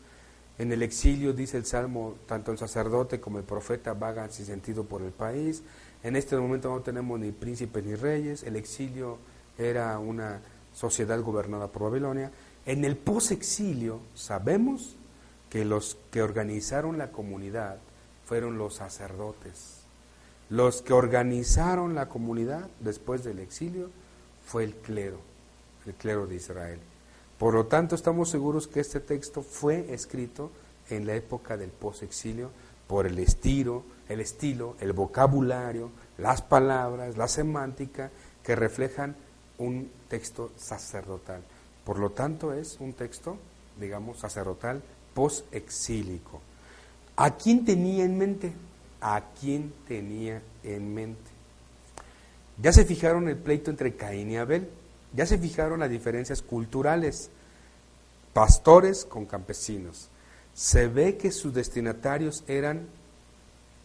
En 0.58 0.72
el 0.72 0.82
exilio, 0.82 1.32
dice 1.32 1.56
el 1.56 1.66
Salmo, 1.66 2.14
tanto 2.26 2.52
el 2.52 2.58
sacerdote 2.58 3.20
como 3.20 3.38
el 3.38 3.44
profeta 3.44 3.92
vagan 3.92 4.30
sin 4.32 4.46
sentido 4.46 4.84
por 4.84 5.02
el 5.02 5.10
país. 5.10 5.62
En 6.04 6.16
este 6.16 6.36
momento 6.36 6.70
no 6.70 6.80
tenemos 6.80 7.18
ni 7.18 7.32
príncipes 7.32 7.84
ni 7.84 7.96
reyes. 7.96 8.44
El 8.44 8.56
exilio 8.56 9.18
era 9.58 9.98
una 9.98 10.40
sociedad 10.72 11.20
gobernada 11.20 11.66
por 11.66 11.82
Babilonia. 11.82 12.30
En 12.64 12.84
el 12.84 12.96
posexilio 12.96 14.00
sabemos 14.14 14.96
que 15.50 15.64
los 15.64 15.98
que 16.10 16.22
organizaron 16.22 16.98
la 16.98 17.10
comunidad 17.10 17.78
fueron 18.24 18.58
los 18.58 18.76
sacerdotes. 18.76 19.82
Los 20.48 20.82
que 20.82 20.92
organizaron 20.92 21.94
la 21.94 22.08
comunidad 22.08 22.68
después 22.80 23.24
del 23.24 23.40
exilio 23.40 23.90
fue 24.46 24.64
el 24.64 24.74
clero, 24.74 25.18
el 25.86 25.94
clero 25.94 26.26
de 26.26 26.36
Israel. 26.36 26.78
Por 27.38 27.54
lo 27.54 27.66
tanto, 27.66 27.94
estamos 27.94 28.30
seguros 28.30 28.68
que 28.68 28.80
este 28.80 29.00
texto 29.00 29.42
fue 29.42 29.92
escrito 29.92 30.50
en 30.88 31.06
la 31.06 31.14
época 31.14 31.56
del 31.56 31.70
posexilio 31.70 32.50
por 32.86 33.06
el 33.06 33.18
estilo, 33.18 33.84
el 34.08 34.20
estilo, 34.20 34.76
el 34.80 34.92
vocabulario, 34.92 35.90
las 36.18 36.42
palabras, 36.42 37.16
la 37.16 37.28
semántica 37.28 38.10
que 38.42 38.54
reflejan 38.54 39.16
un 39.58 39.90
texto 40.08 40.52
sacerdotal. 40.56 41.42
Por 41.84 41.98
lo 41.98 42.10
tanto, 42.10 42.52
es 42.52 42.78
un 42.80 42.92
texto, 42.92 43.36
digamos, 43.80 44.18
sacerdotal 44.18 44.82
post-exílico. 45.14 46.40
¿A 47.16 47.36
quién 47.36 47.64
tenía 47.64 48.04
en 48.04 48.18
mente? 48.18 48.52
¿A 49.00 49.22
quién 49.40 49.72
tenía 49.86 50.42
en 50.62 50.94
mente? 50.94 51.30
Ya 52.60 52.72
se 52.72 52.84
fijaron 52.84 53.28
el 53.28 53.36
pleito 53.36 53.70
entre 53.70 53.96
Caín 53.96 54.30
y 54.30 54.36
Abel, 54.36 54.68
ya 55.14 55.26
se 55.26 55.38
fijaron 55.38 55.80
las 55.80 55.90
diferencias 55.90 56.42
culturales, 56.42 57.30
pastores 58.32 59.04
con 59.04 59.26
campesinos. 59.26 60.08
Se 60.54 60.88
ve 60.88 61.16
que 61.16 61.30
sus 61.30 61.54
destinatarios 61.54 62.44
eran 62.46 62.86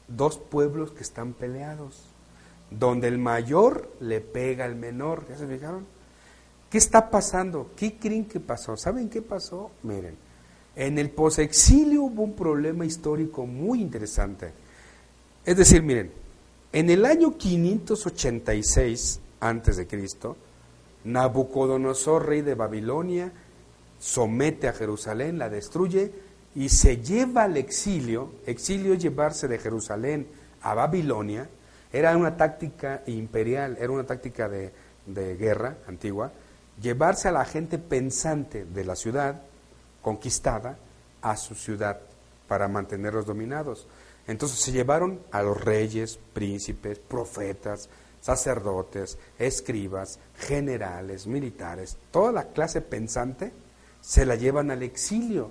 dos 0.08 0.38
pueblos 0.38 0.92
que 0.92 1.04
están 1.04 1.34
peleados, 1.34 2.02
donde 2.72 3.08
el 3.08 3.18
mayor 3.18 3.90
le 4.00 4.22
pega 4.22 4.66
al 4.66 4.76
menor, 4.76 5.26
¿ya 5.30 5.38
se 5.38 5.48
fijaron? 5.48 5.86
¿Qué 6.70 6.78
está 6.78 7.10
pasando? 7.10 7.72
¿Qué 7.76 7.98
creen 7.98 8.26
que 8.26 8.40
pasó? 8.40 8.76
¿Saben 8.76 9.10
qué 9.10 9.22
pasó? 9.22 9.72
Miren, 9.84 10.16
en 10.76 10.98
el 10.98 11.10
posexilio 11.10 12.04
hubo 12.04 12.24
un 12.24 12.36
problema 12.36 12.86
histórico 12.86 13.46
muy 13.46 13.82
interesante. 13.82 14.52
Es 15.46 15.56
decir, 15.56 15.82
miren, 15.82 16.12
en 16.74 16.90
el 16.90 17.06
año 17.06 17.38
586 17.38 19.22
antes 19.40 19.78
de 19.78 19.88
Cristo, 19.88 20.36
Nabucodonosor, 21.08 22.28
rey 22.28 22.42
de 22.42 22.56
Babilonia, 22.56 23.32
somete 24.00 24.68
a 24.68 24.74
Jerusalén, 24.74 25.40
la 25.40 25.50
destruye 25.50 26.12
y 26.54 26.70
se 26.70 26.98
lleva 26.98 27.44
al 27.44 27.58
exilio. 27.58 28.32
Exilio 28.46 28.94
es 28.94 29.02
llevarse 29.02 29.48
de 29.48 29.58
Jerusalén 29.58 30.28
a 30.62 30.74
Babilonia. 30.74 31.50
Era 31.92 32.16
una 32.18 32.36
táctica 32.36 33.04
imperial, 33.08 33.78
era 33.80 33.92
una 33.92 34.06
táctica 34.06 34.50
de, 34.50 34.74
de 35.06 35.36
guerra 35.38 35.78
antigua. 35.88 36.32
Llevarse 36.82 37.30
a 37.30 37.32
la 37.32 37.46
gente 37.46 37.78
pensante 37.78 38.66
de 38.66 38.84
la 38.84 38.96
ciudad 38.96 39.42
conquistada 40.02 40.78
a 41.22 41.38
su 41.38 41.56
ciudad 41.56 42.00
para 42.48 42.68
mantenerlos 42.68 43.26
dominados. 43.26 43.88
Entonces 44.28 44.60
se 44.60 44.74
llevaron 44.74 45.22
a 45.32 45.42
los 45.42 45.60
reyes, 45.64 46.20
príncipes, 46.34 47.00
profetas, 47.00 47.90
sacerdotes, 48.28 49.18
escribas, 49.40 50.20
generales, 50.36 51.28
militares, 51.28 51.98
toda 52.12 52.34
la 52.34 52.50
clase 52.50 52.82
pensante 52.82 53.54
se 54.02 54.26
la 54.26 54.36
llevan 54.36 54.70
al 54.70 54.84
exilio 54.84 55.50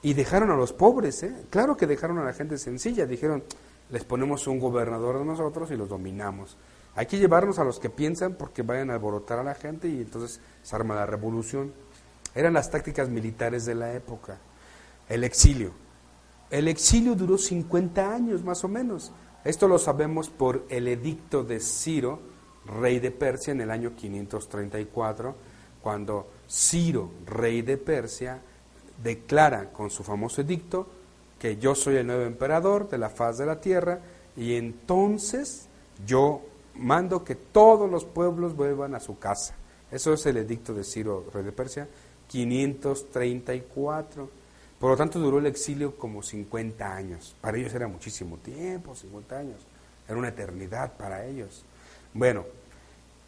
y 0.00 0.14
dejaron 0.14 0.52
a 0.52 0.56
los 0.56 0.72
pobres, 0.72 1.24
¿eh? 1.24 1.34
claro 1.50 1.76
que 1.76 1.88
dejaron 1.88 2.18
a 2.18 2.24
la 2.24 2.32
gente 2.32 2.58
sencilla, 2.58 3.06
dijeron, 3.06 3.42
les 3.90 4.04
ponemos 4.04 4.46
un 4.46 4.60
gobernador 4.60 5.18
de 5.18 5.24
nosotros 5.24 5.68
y 5.72 5.76
los 5.76 5.88
dominamos. 5.88 6.56
Hay 6.94 7.06
que 7.06 7.18
llevarnos 7.18 7.58
a 7.58 7.64
los 7.64 7.80
que 7.80 7.90
piensan 7.90 8.34
porque 8.34 8.62
vayan 8.62 8.90
a 8.90 8.94
alborotar 8.94 9.40
a 9.40 9.42
la 9.42 9.56
gente 9.56 9.88
y 9.88 10.02
entonces 10.02 10.38
se 10.62 10.76
arma 10.76 10.94
la 10.94 11.06
revolución. 11.06 11.72
Eran 12.36 12.52
las 12.52 12.70
tácticas 12.70 13.08
militares 13.08 13.64
de 13.64 13.74
la 13.74 13.94
época. 13.94 14.38
El 15.08 15.24
exilio. 15.24 15.72
El 16.50 16.68
exilio 16.68 17.16
duró 17.16 17.36
50 17.36 18.14
años 18.14 18.44
más 18.44 18.62
o 18.62 18.68
menos. 18.68 19.10
Esto 19.44 19.68
lo 19.68 19.78
sabemos 19.78 20.30
por 20.30 20.64
el 20.70 20.88
edicto 20.88 21.44
de 21.44 21.60
Ciro, 21.60 22.18
rey 22.64 22.98
de 22.98 23.10
Persia, 23.10 23.52
en 23.52 23.60
el 23.60 23.70
año 23.70 23.94
534, 23.94 25.34
cuando 25.82 26.28
Ciro, 26.48 27.10
rey 27.26 27.60
de 27.60 27.76
Persia, 27.76 28.40
declara 29.02 29.70
con 29.70 29.90
su 29.90 30.02
famoso 30.02 30.40
edicto 30.40 30.86
que 31.38 31.58
yo 31.58 31.74
soy 31.74 31.96
el 31.96 32.06
nuevo 32.06 32.22
emperador 32.22 32.88
de 32.88 32.96
la 32.96 33.10
faz 33.10 33.36
de 33.36 33.44
la 33.44 33.60
tierra 33.60 34.00
y 34.34 34.54
entonces 34.54 35.68
yo 36.06 36.40
mando 36.76 37.22
que 37.22 37.34
todos 37.34 37.90
los 37.90 38.06
pueblos 38.06 38.56
vuelvan 38.56 38.94
a 38.94 39.00
su 39.00 39.18
casa. 39.18 39.54
Eso 39.90 40.14
es 40.14 40.24
el 40.24 40.38
edicto 40.38 40.72
de 40.72 40.84
Ciro, 40.84 41.26
rey 41.34 41.44
de 41.44 41.52
Persia, 41.52 41.86
534. 42.28 44.43
Por 44.78 44.90
lo 44.90 44.96
tanto, 44.96 45.18
duró 45.18 45.38
el 45.38 45.46
exilio 45.46 45.96
como 45.96 46.22
50 46.22 46.94
años. 46.94 47.34
Para 47.40 47.58
ellos 47.58 47.74
era 47.74 47.88
muchísimo 47.88 48.36
tiempo, 48.38 48.94
50 48.94 49.38
años. 49.38 49.56
Era 50.06 50.18
una 50.18 50.28
eternidad 50.28 50.92
para 50.96 51.24
ellos. 51.24 51.64
Bueno, 52.12 52.44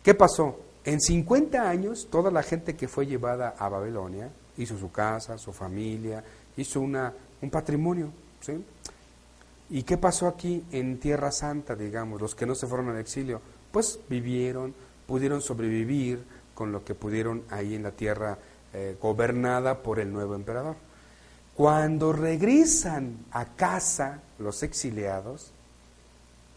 ¿qué 0.03 0.15
pasó? 0.15 0.61
En 0.85 1.01
50 1.01 1.69
años, 1.69 2.09
toda 2.11 2.31
la 2.31 2.43
gente 2.43 2.77
que 2.77 2.89
fue 2.89 3.07
llevada 3.07 3.55
a 3.59 3.69
Babilonia 3.69 4.31
hizo 4.57 4.79
su 4.79 4.91
casa, 4.93 5.39
su 5.39 5.53
familia, 5.53 6.23
hizo 6.57 6.81
una, 6.81 7.13
un 7.43 7.51
patrimonio. 7.51 8.11
¿sí? 8.41 8.65
¿Y 9.71 9.83
qué 9.83 9.99
pasó 9.99 10.29
aquí 10.29 10.65
en 10.71 11.01
Tierra 11.01 11.33
Santa, 11.33 11.75
digamos, 11.75 12.21
los 12.21 12.35
que 12.35 12.47
no 12.47 12.55
se 12.55 12.67
fueron 12.67 12.91
al 12.91 12.99
exilio? 12.99 13.41
Pues 13.73 13.99
vivieron, 14.09 14.75
pudieron 15.07 15.43
sobrevivir 15.43 16.23
con 16.55 16.71
lo 16.71 16.85
que 16.85 16.95
pudieron 16.95 17.43
ahí 17.51 17.75
en 17.75 17.83
la 17.83 17.91
tierra 17.91 18.39
eh, 18.73 18.97
gobernada 19.01 19.83
por 19.83 19.99
el 19.99 20.13
nuevo 20.13 20.35
emperador. 20.37 20.77
Cuando 21.57 22.13
regresan 22.13 23.25
a 23.31 23.47
casa 23.57 24.21
los 24.39 24.63
exiliados, 24.63 25.53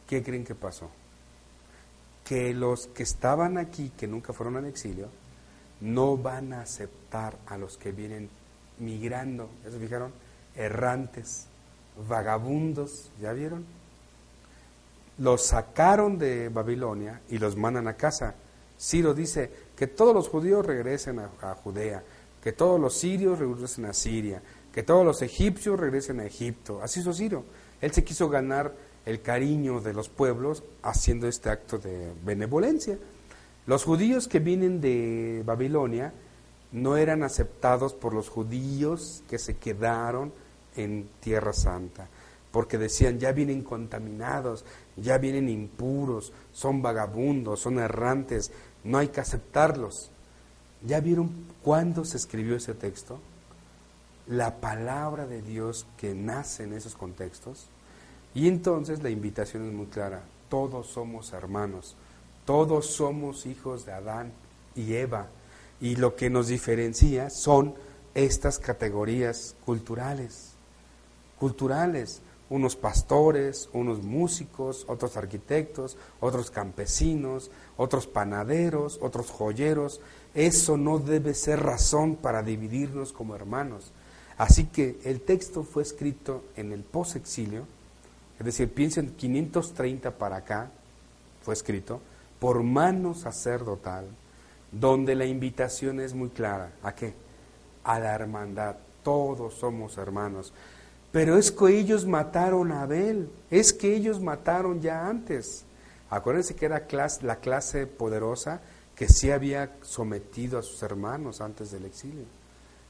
¿qué 0.07 0.21
creen 0.21 0.43
que 0.43 0.55
pasó? 0.55 0.89
Que 2.25 2.53
los 2.53 2.88
que 2.88 3.03
estaban 3.03 3.57
aquí, 3.57 3.93
que 3.97 4.07
nunca 4.07 4.33
fueron 4.33 4.57
al 4.57 4.65
exilio, 4.65 5.07
no 5.79 6.17
van 6.17 6.51
a 6.51 6.62
aceptar 6.62 7.38
a 7.47 7.57
los 7.57 7.77
que 7.77 7.93
vienen 7.93 8.29
migrando, 8.79 9.49
¿ya 9.63 9.71
se 9.71 9.79
fijaron? 9.79 10.12
Errantes, 10.55 11.45
vagabundos, 12.07 13.09
¿ya 13.21 13.31
vieron? 13.31 13.65
Los 15.17 15.45
sacaron 15.45 16.17
de 16.17 16.49
Babilonia 16.49 17.21
y 17.29 17.38
los 17.38 17.55
mandan 17.55 17.88
a 17.88 17.95
casa. 17.95 18.35
Ciro 18.77 19.13
dice 19.13 19.49
que 19.77 19.88
todos 19.88 20.13
los 20.13 20.27
judíos 20.27 20.65
regresen 20.65 21.19
a, 21.19 21.55
Judea, 21.55 22.03
que 22.41 22.53
todos 22.53 22.79
los 22.79 22.95
sirios 22.95 23.39
regresen 23.39 23.85
a 23.85 23.93
Siria, 23.93 24.41
que 24.79 24.83
todos 24.83 25.05
los 25.05 25.21
egipcios 25.21 25.77
regresen 25.77 26.21
a 26.21 26.25
Egipto. 26.25 26.79
Así 26.81 27.01
hizo 27.01 27.11
Ciro. 27.11 27.43
Él 27.81 27.91
se 27.91 28.05
quiso 28.05 28.29
ganar 28.29 28.73
el 29.05 29.21
cariño 29.21 29.81
de 29.81 29.93
los 29.93 30.07
pueblos 30.07 30.63
haciendo 30.83 31.27
este 31.27 31.49
acto 31.49 31.79
de 31.79 32.13
benevolencia. 32.23 32.97
Los 33.67 33.83
judíos 33.83 34.29
que 34.29 34.39
vienen 34.39 34.79
de 34.79 35.43
Babilonia 35.45 36.13
no 36.71 36.95
eran 36.95 37.23
aceptados 37.23 37.93
por 37.93 38.13
los 38.13 38.29
judíos 38.29 39.21
que 39.29 39.37
se 39.37 39.57
quedaron 39.57 40.31
en 40.77 41.09
Tierra 41.19 41.51
Santa, 41.51 42.07
porque 42.49 42.77
decían, 42.77 43.19
ya 43.19 43.33
vienen 43.33 43.63
contaminados, 43.63 44.63
ya 44.95 45.17
vienen 45.17 45.49
impuros, 45.49 46.31
son 46.53 46.81
vagabundos, 46.81 47.59
son 47.59 47.79
errantes, 47.79 48.49
no 48.85 48.97
hay 48.97 49.09
que 49.09 49.19
aceptarlos. 49.19 50.09
¿Ya 50.87 51.01
vieron 51.01 51.29
cuándo 51.63 52.05
se 52.05 52.15
escribió 52.15 52.55
ese 52.55 52.75
texto? 52.75 53.19
La 54.29 54.61
palabra 54.61 55.25
de 55.25 55.41
Dios 55.41 55.85
que 55.97 56.13
nace 56.13 56.63
en 56.63 56.73
esos 56.73 56.95
contextos. 56.95 57.67
Y 58.33 58.47
entonces 58.47 59.03
la 59.03 59.09
invitación 59.09 59.67
es 59.67 59.73
muy 59.73 59.87
clara. 59.87 60.21
Todos 60.49 60.87
somos 60.87 61.33
hermanos. 61.33 61.95
Todos 62.45 62.85
somos 62.85 63.45
hijos 63.45 63.85
de 63.85 63.91
Adán 63.91 64.31
y 64.75 64.93
Eva. 64.93 65.27
Y 65.81 65.95
lo 65.95 66.15
que 66.15 66.29
nos 66.29 66.47
diferencia 66.47 67.29
son 67.29 67.73
estas 68.13 68.59
categorías 68.59 69.55
culturales. 69.65 70.51
Culturales 71.39 72.21
unos 72.49 72.75
pastores, 72.75 73.69
unos 73.73 74.03
músicos, 74.03 74.85
otros 74.87 75.17
arquitectos, 75.17 75.97
otros 76.19 76.49
campesinos, 76.49 77.51
otros 77.77 78.07
panaderos, 78.07 78.99
otros 79.01 79.29
joyeros. 79.29 80.01
Eso 80.33 80.77
no 80.77 80.99
debe 80.99 81.33
ser 81.33 81.61
razón 81.61 82.15
para 82.15 82.41
dividirnos 82.43 83.13
como 83.13 83.35
hermanos. 83.35 83.91
Así 84.39 84.67
que 84.67 84.97
el 85.04 85.19
texto 85.19 85.63
fue 85.63 85.84
escrito 85.84 86.45
en 86.56 86.71
el 86.71 86.84
posexilio, 86.84 87.65
es 88.39 88.45
decir, 88.45 88.73
piensen 88.73 89.13
530 89.17 90.12
para 90.12 90.38
acá, 90.38 90.71
fue 91.43 91.54
escrito 91.54 91.99
por 92.39 92.63
mano 92.63 93.13
sacerdotal, 93.13 94.06
donde 94.71 95.13
la 95.15 95.25
invitación 95.25 95.99
es 95.99 96.13
muy 96.13 96.30
clara. 96.30 96.71
¿A 96.84 96.95
qué? 96.95 97.13
A 97.84 97.99
la 97.99 98.15
hermandad. 98.15 98.78
Todos 99.04 99.56
somos 99.56 99.97
hermanos. 99.97 100.54
Pero 101.12 101.38
es 101.38 101.52
que 101.52 101.78
ellos 101.78 102.06
mataron 102.06 102.71
a 102.71 102.84
Abel, 102.84 103.30
es 103.52 103.73
que 103.73 103.93
ellos 103.93 104.21
mataron 104.21 104.80
ya 104.80 105.06
antes. 105.06 105.65
Acuérdense 106.10 106.56
que 106.56 106.65
era 106.65 106.88
la 107.23 107.36
clase 107.39 107.88
poderosa 107.88 108.62
que 108.95 109.10
sí 109.10 109.32
había 109.32 109.75
sometido 109.82 110.60
a 110.60 110.63
sus 110.63 110.82
hermanos 110.82 111.41
antes 111.41 111.71
del 111.71 111.84
exilio. 111.84 112.38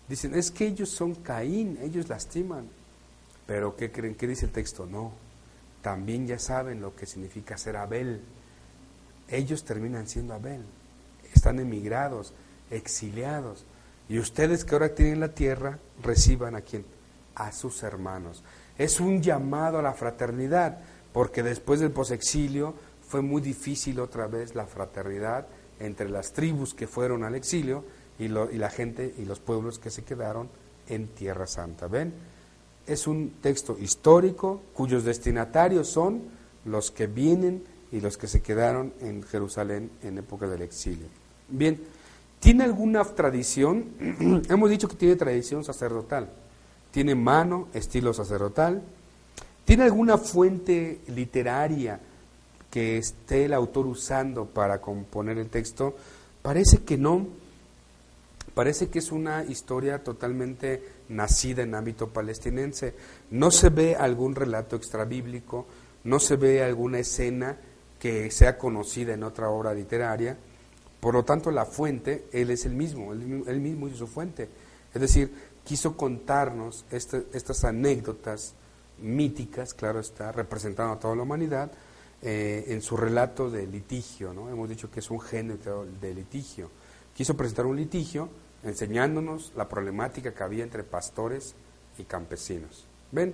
Dicen, 0.10 0.34
es 0.34 0.50
que 0.50 0.66
ellos 0.66 0.90
son 0.90 1.14
Caín, 1.16 1.78
ellos 1.82 2.10
lastiman. 2.10 2.68
Pero 3.46 3.76
¿qué 3.76 3.92
creen? 3.92 4.16
¿Qué 4.16 4.28
dice 4.28 4.48
el 4.48 4.52
texto? 4.52 4.86
No, 4.88 5.12
también 5.82 6.28
ya 6.28 6.40
saben 6.40 6.82
lo 6.82 6.96
que 6.96 7.06
significa 7.06 7.58
ser 7.58 7.78
Abel. 7.78 8.22
Ellos 9.28 9.64
terminan 9.64 10.08
siendo 10.08 10.34
Abel, 10.34 10.64
están 11.34 11.60
emigrados, 11.60 12.34
exiliados. 12.72 13.66
Y 14.08 14.18
ustedes 14.18 14.66
que 14.66 14.74
ahora 14.74 14.96
tienen 14.96 15.20
la 15.20 15.36
tierra, 15.36 15.78
reciban 16.02 16.56
a 16.56 16.62
quién? 16.62 16.84
A 17.36 17.52
sus 17.52 17.84
hermanos. 17.84 18.44
Es 18.78 19.00
un 19.00 19.22
llamado 19.22 19.78
a 19.78 19.84
la 19.84 19.94
fraternidad, 19.94 20.80
porque 21.14 21.44
después 21.44 21.80
del 21.80 21.92
posexilio 21.92 22.74
fue 23.08 23.22
muy 23.22 23.42
difícil 23.42 24.00
otra 24.00 24.28
vez 24.28 24.56
la 24.56 24.66
fraternidad 24.66 25.48
entre 25.80 26.10
las 26.10 26.34
tribus 26.34 26.74
que 26.74 26.88
fueron 26.88 27.24
al 27.24 27.36
exilio 27.36 27.84
y, 28.20 28.26
y, 28.26 28.58
la 28.58 28.70
gente 28.70 29.14
y 29.18 29.26
los 29.26 29.40
pueblos 29.40 29.80
que 29.80 29.90
se 29.90 30.04
quedaron 30.04 30.50
en 30.88 31.08
Tierra 31.08 31.48
Santa. 31.48 31.88
¿Ven? 31.88 32.14
Es 32.86 33.08
un 33.08 33.36
texto 33.42 33.78
histórico 33.80 34.62
cuyos 34.74 35.04
destinatarios 35.04 35.88
son 35.88 36.24
los 36.66 36.92
que 36.92 37.08
vienen 37.08 37.64
y 37.92 38.02
los 38.02 38.18
que 38.18 38.28
se 38.28 38.42
quedaron 38.42 38.94
en 39.02 39.24
Jerusalén 39.24 39.90
en 40.04 40.18
época 40.18 40.48
del 40.48 40.62
exilio. 40.62 41.08
Bien, 41.48 41.80
¿tiene 42.40 42.64
alguna 42.64 43.04
tradición? 43.04 44.44
Hemos 44.50 44.70
dicho 44.70 44.88
que 44.88 44.96
tiene 44.96 45.16
tradición 45.16 45.64
sacerdotal. 45.64 46.30
Tiene 46.92 47.16
mano, 47.16 47.68
estilo 47.74 48.14
sacerdotal. 48.14 48.82
¿Tiene 49.66 49.84
alguna 49.84 50.18
fuente 50.18 51.02
literaria 51.08 52.00
que 52.72 52.98
esté 52.98 53.46
el 53.46 53.54
autor 53.54 53.88
usando 53.88 54.46
para 54.46 54.82
componer 54.82 55.38
el 55.38 55.50
texto? 55.50 55.96
Parece 56.42 56.80
que 56.80 56.98
no. 56.98 57.28
Parece 58.60 58.90
que 58.90 59.00
es 59.00 59.14
una 59.14 59.46
historia 59.46 60.04
totalmente 60.04 60.84
nacida 61.08 61.64
en 61.64 61.76
ámbito 61.76 62.10
palestinense. 62.10 62.94
No 63.32 63.52
se 63.52 63.70
ve 63.70 63.96
algún 63.96 64.36
relato 64.36 64.76
extrabíblico, 64.76 65.66
no 66.04 66.20
se 66.20 66.36
ve 66.36 66.62
alguna 66.62 67.00
escena 67.00 67.58
que 67.98 68.30
sea 68.32 68.58
conocida 68.58 69.14
en 69.14 69.24
otra 69.24 69.50
obra 69.50 69.74
literaria. 69.74 70.36
Por 71.00 71.14
lo 71.14 71.24
tanto, 71.24 71.52
la 71.52 71.64
fuente, 71.64 72.28
él 72.34 72.52
es 72.52 72.66
el 72.66 72.74
mismo, 72.74 73.14
él, 73.14 73.62
mismo 73.62 73.88
hizo 73.88 74.00
su 74.00 74.08
fuente. 74.08 74.50
Es 74.94 75.00
decir, 75.00 75.34
quiso 75.64 75.96
contarnos 75.96 76.84
este, 76.92 77.28
estas 77.32 77.64
anécdotas 77.64 78.56
míticas, 78.98 79.74
claro 79.74 80.02
está, 80.02 80.34
representando 80.34 80.96
a 80.96 81.00
toda 81.00 81.16
la 81.16 81.24
humanidad, 81.24 81.72
eh, 82.22 82.66
en 82.68 82.82
su 82.82 82.98
relato 82.98 83.50
de 83.50 83.66
litigio, 83.68 84.34
¿no? 84.34 84.50
Hemos 84.50 84.68
dicho 84.68 84.92
que 84.92 85.00
es 85.00 85.10
un 85.10 85.22
género 85.22 85.88
de 86.02 86.14
litigio. 86.14 86.70
Quiso 87.16 87.38
presentar 87.38 87.66
un 87.66 87.78
litigio 87.78 88.49
enseñándonos 88.64 89.54
la 89.56 89.70
problemática 89.70 90.34
que 90.34 90.44
había 90.44 90.64
entre 90.64 90.84
pastores 90.84 91.56
y 91.98 92.04
campesinos. 92.04 92.86
¿Ven? 93.12 93.34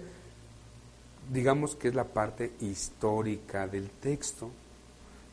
Digamos 1.32 1.76
que 1.76 1.88
es 1.88 1.96
la 1.96 2.06
parte 2.06 2.54
histórica 2.62 3.68
del 3.68 3.90
texto 3.90 4.52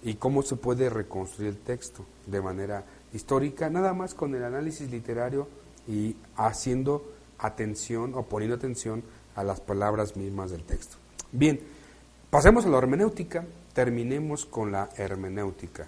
y 0.02 0.14
cómo 0.14 0.42
se 0.42 0.56
puede 0.56 0.88
reconstruir 0.88 1.50
el 1.50 1.58
texto 1.58 2.04
de 2.26 2.40
manera 2.40 2.84
histórica, 3.12 3.68
nada 3.68 3.92
más 3.92 4.14
con 4.14 4.34
el 4.34 4.42
análisis 4.42 4.90
literario 4.90 5.48
y 5.86 6.16
haciendo 6.36 7.04
atención 7.38 8.14
o 8.14 8.22
poniendo 8.22 8.56
atención 8.56 9.02
a 9.36 9.44
las 9.44 9.60
palabras 9.60 10.16
mismas 10.16 10.50
del 10.50 10.64
texto. 10.64 10.96
Bien, 11.30 11.60
Pasemos 12.32 12.64
a 12.64 12.70
la 12.70 12.78
hermenéutica, 12.78 13.44
terminemos 13.74 14.46
con 14.46 14.72
la 14.72 14.88
hermenéutica. 14.96 15.86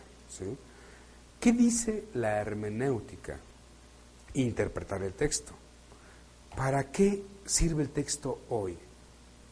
¿Qué 1.41 1.53
dice 1.53 2.05
la 2.13 2.39
hermenéutica? 2.39 3.39
Interpretar 4.35 5.03
el 5.03 5.13
texto. 5.13 5.53
¿Para 6.57 6.91
qué 6.91 7.23
sirve 7.45 7.83
el 7.83 7.91
texto 7.91 8.41
hoy? 8.49 8.79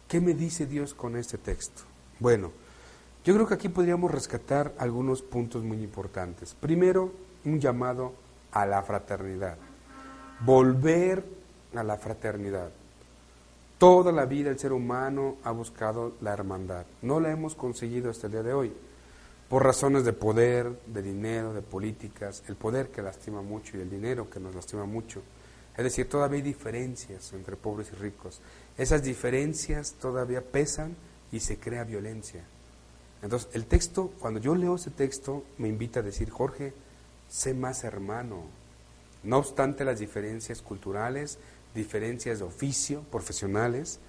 ¿Qué 0.08 0.20
me 0.20 0.34
dice 0.34 0.66
Dios 0.66 0.94
con 0.94 1.16
este 1.16 1.38
texto? 1.38 1.82
Bueno, 2.20 2.52
yo 3.24 3.34
creo 3.34 3.46
que 3.46 3.54
aquí 3.54 3.68
podríamos 3.68 4.10
rescatar 4.10 4.72
algunos 4.78 5.22
puntos 5.22 5.62
muy 5.62 5.82
importantes. 5.82 6.54
Primero, 6.58 7.12
un 7.44 7.60
llamado 7.60 8.12
a 8.52 8.66
la 8.66 8.82
fraternidad. 8.82 9.56
Volver 10.40 11.24
a 11.74 11.82
la 11.82 11.96
fraternidad. 11.96 12.70
Toda 13.78 14.12
la 14.12 14.26
vida 14.26 14.50
el 14.50 14.58
ser 14.58 14.72
humano 14.72 15.36
ha 15.44 15.50
buscado 15.50 16.12
la 16.20 16.32
hermandad. 16.32 16.84
No 17.00 17.18
la 17.18 17.30
hemos 17.30 17.54
conseguido 17.54 18.10
hasta 18.10 18.26
el 18.26 18.32
día 18.32 18.42
de 18.42 18.54
hoy. 18.54 18.72
Por 19.52 19.64
razones 19.64 20.06
de 20.06 20.14
poder, 20.14 20.80
de 20.86 21.02
dinero, 21.02 21.52
de 21.52 21.60
políticas, 21.60 22.42
el 22.48 22.56
poder 22.56 22.88
que 22.88 23.02
lastima 23.02 23.42
mucho 23.42 23.76
y 23.76 23.82
el 23.82 23.90
dinero 23.90 24.30
que 24.30 24.40
nos 24.40 24.54
lastima 24.54 24.86
mucho. 24.86 25.20
Es 25.76 25.84
decir, 25.84 26.08
todavía 26.08 26.38
hay 26.38 26.42
diferencias 26.42 27.34
entre 27.34 27.56
pobres 27.56 27.88
y 27.92 27.96
ricos. 27.96 28.40
Esas 28.78 29.02
diferencias 29.02 29.92
todavía 30.00 30.40
pesan 30.40 30.96
y 31.30 31.40
se 31.40 31.58
crea 31.58 31.84
violencia. 31.84 32.42
Entonces, 33.20 33.50
el 33.52 33.66
texto, 33.66 34.14
cuando 34.20 34.40
yo 34.40 34.54
leo 34.54 34.76
ese 34.76 34.90
texto, 34.90 35.44
me 35.58 35.68
invita 35.68 36.00
a 36.00 36.02
decir, 36.02 36.30
Jorge, 36.30 36.72
sé 37.28 37.52
más 37.52 37.84
hermano. 37.84 38.44
No 39.22 39.36
obstante 39.36 39.84
las 39.84 39.98
diferencias 39.98 40.62
culturales, 40.62 41.38
diferencias 41.74 42.38
de 42.38 42.46
oficio, 42.46 43.02
profesionales, 43.10 44.00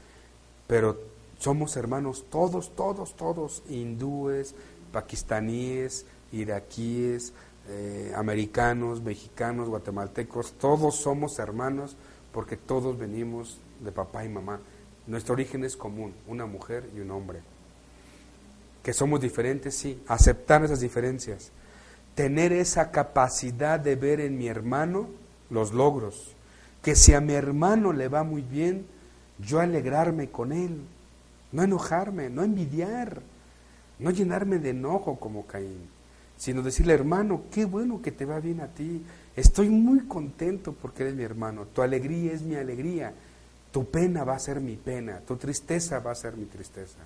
pero 0.67 0.97
somos 1.38 1.75
hermanos 1.75 2.23
todos, 2.29 2.73
todos, 2.73 3.17
todos, 3.17 3.62
hindúes, 3.67 4.56
pakistaníes, 4.93 6.06
iraquíes, 6.32 7.34
eh, 7.67 8.13
americanos, 8.15 9.01
mexicanos, 9.01 9.67
guatemaltecos, 9.67 10.53
todos 10.53 10.95
somos 10.95 11.39
hermanos 11.39 11.97
porque 12.32 12.56
todos 12.56 12.97
venimos 12.97 13.58
de 13.84 13.91
papá 13.91 14.23
y 14.23 14.29
mamá. 14.29 14.60
Nuestro 15.08 15.34
origen 15.34 15.65
es 15.65 15.75
común, 15.75 16.13
una 16.27 16.45
mujer 16.45 16.89
y 16.95 17.01
un 17.01 17.12
hombre. 17.12 17.41
Que 18.82 18.93
somos 18.93 19.19
diferentes, 19.19 19.75
sí, 19.75 20.01
aceptar 20.08 20.63
esas 20.63 20.79
diferencias. 20.79 21.51
Tener 22.15 22.53
esa 22.53 22.91
capacidad 22.91 23.79
de 23.79 23.95
ver 23.95 24.19
en 24.19 24.38
mi 24.38 24.47
hermano 24.47 25.08
los 25.49 25.73
logros, 25.73 26.36
que 26.82 26.95
si 26.95 27.13
a 27.13 27.21
mi 27.21 27.34
hermano 27.34 27.93
le 27.93 28.08
va 28.08 28.23
muy 28.23 28.41
bien, 28.41 28.86
yo 29.39 29.60
alegrarme 29.60 30.29
con 30.29 30.51
él, 30.51 30.82
no 31.51 31.63
enojarme, 31.63 32.29
no 32.29 32.43
envidiar, 32.43 33.21
no 34.04 34.12
llenarme 34.12 34.60
de 34.60 34.70
enojo 34.72 35.20
como 35.20 35.48
Caín, 35.48 35.88
sino 36.38 36.62
decirle, 36.62 36.94
hermano, 36.94 37.44
qué 37.52 37.66
bueno 37.66 38.02
que 38.02 38.12
te 38.12 38.26
va 38.26 38.39
bien 38.39 38.62
a 38.62 38.68
ti, 38.68 39.04
estoy 39.36 39.70
muy 39.70 40.02
contento 40.02 40.74
porque 40.74 41.04
eres 41.04 41.16
mi 41.16 41.24
hermano, 41.24 41.66
tu 41.66 41.82
alegría 41.82 42.34
es 42.34 42.42
mi 42.42 42.56
alegría, 42.56 43.13
tu 43.72 43.89
pena 43.89 44.24
va 44.24 44.36
a 44.36 44.39
ser 44.39 44.60
mi 44.60 44.76
pena, 44.76 45.20
tu 45.22 45.38
tristeza 45.38 46.00
va 46.00 46.12
a 46.12 46.16
ser 46.16 46.36
mi 46.38 46.46
tristeza. 46.46 47.00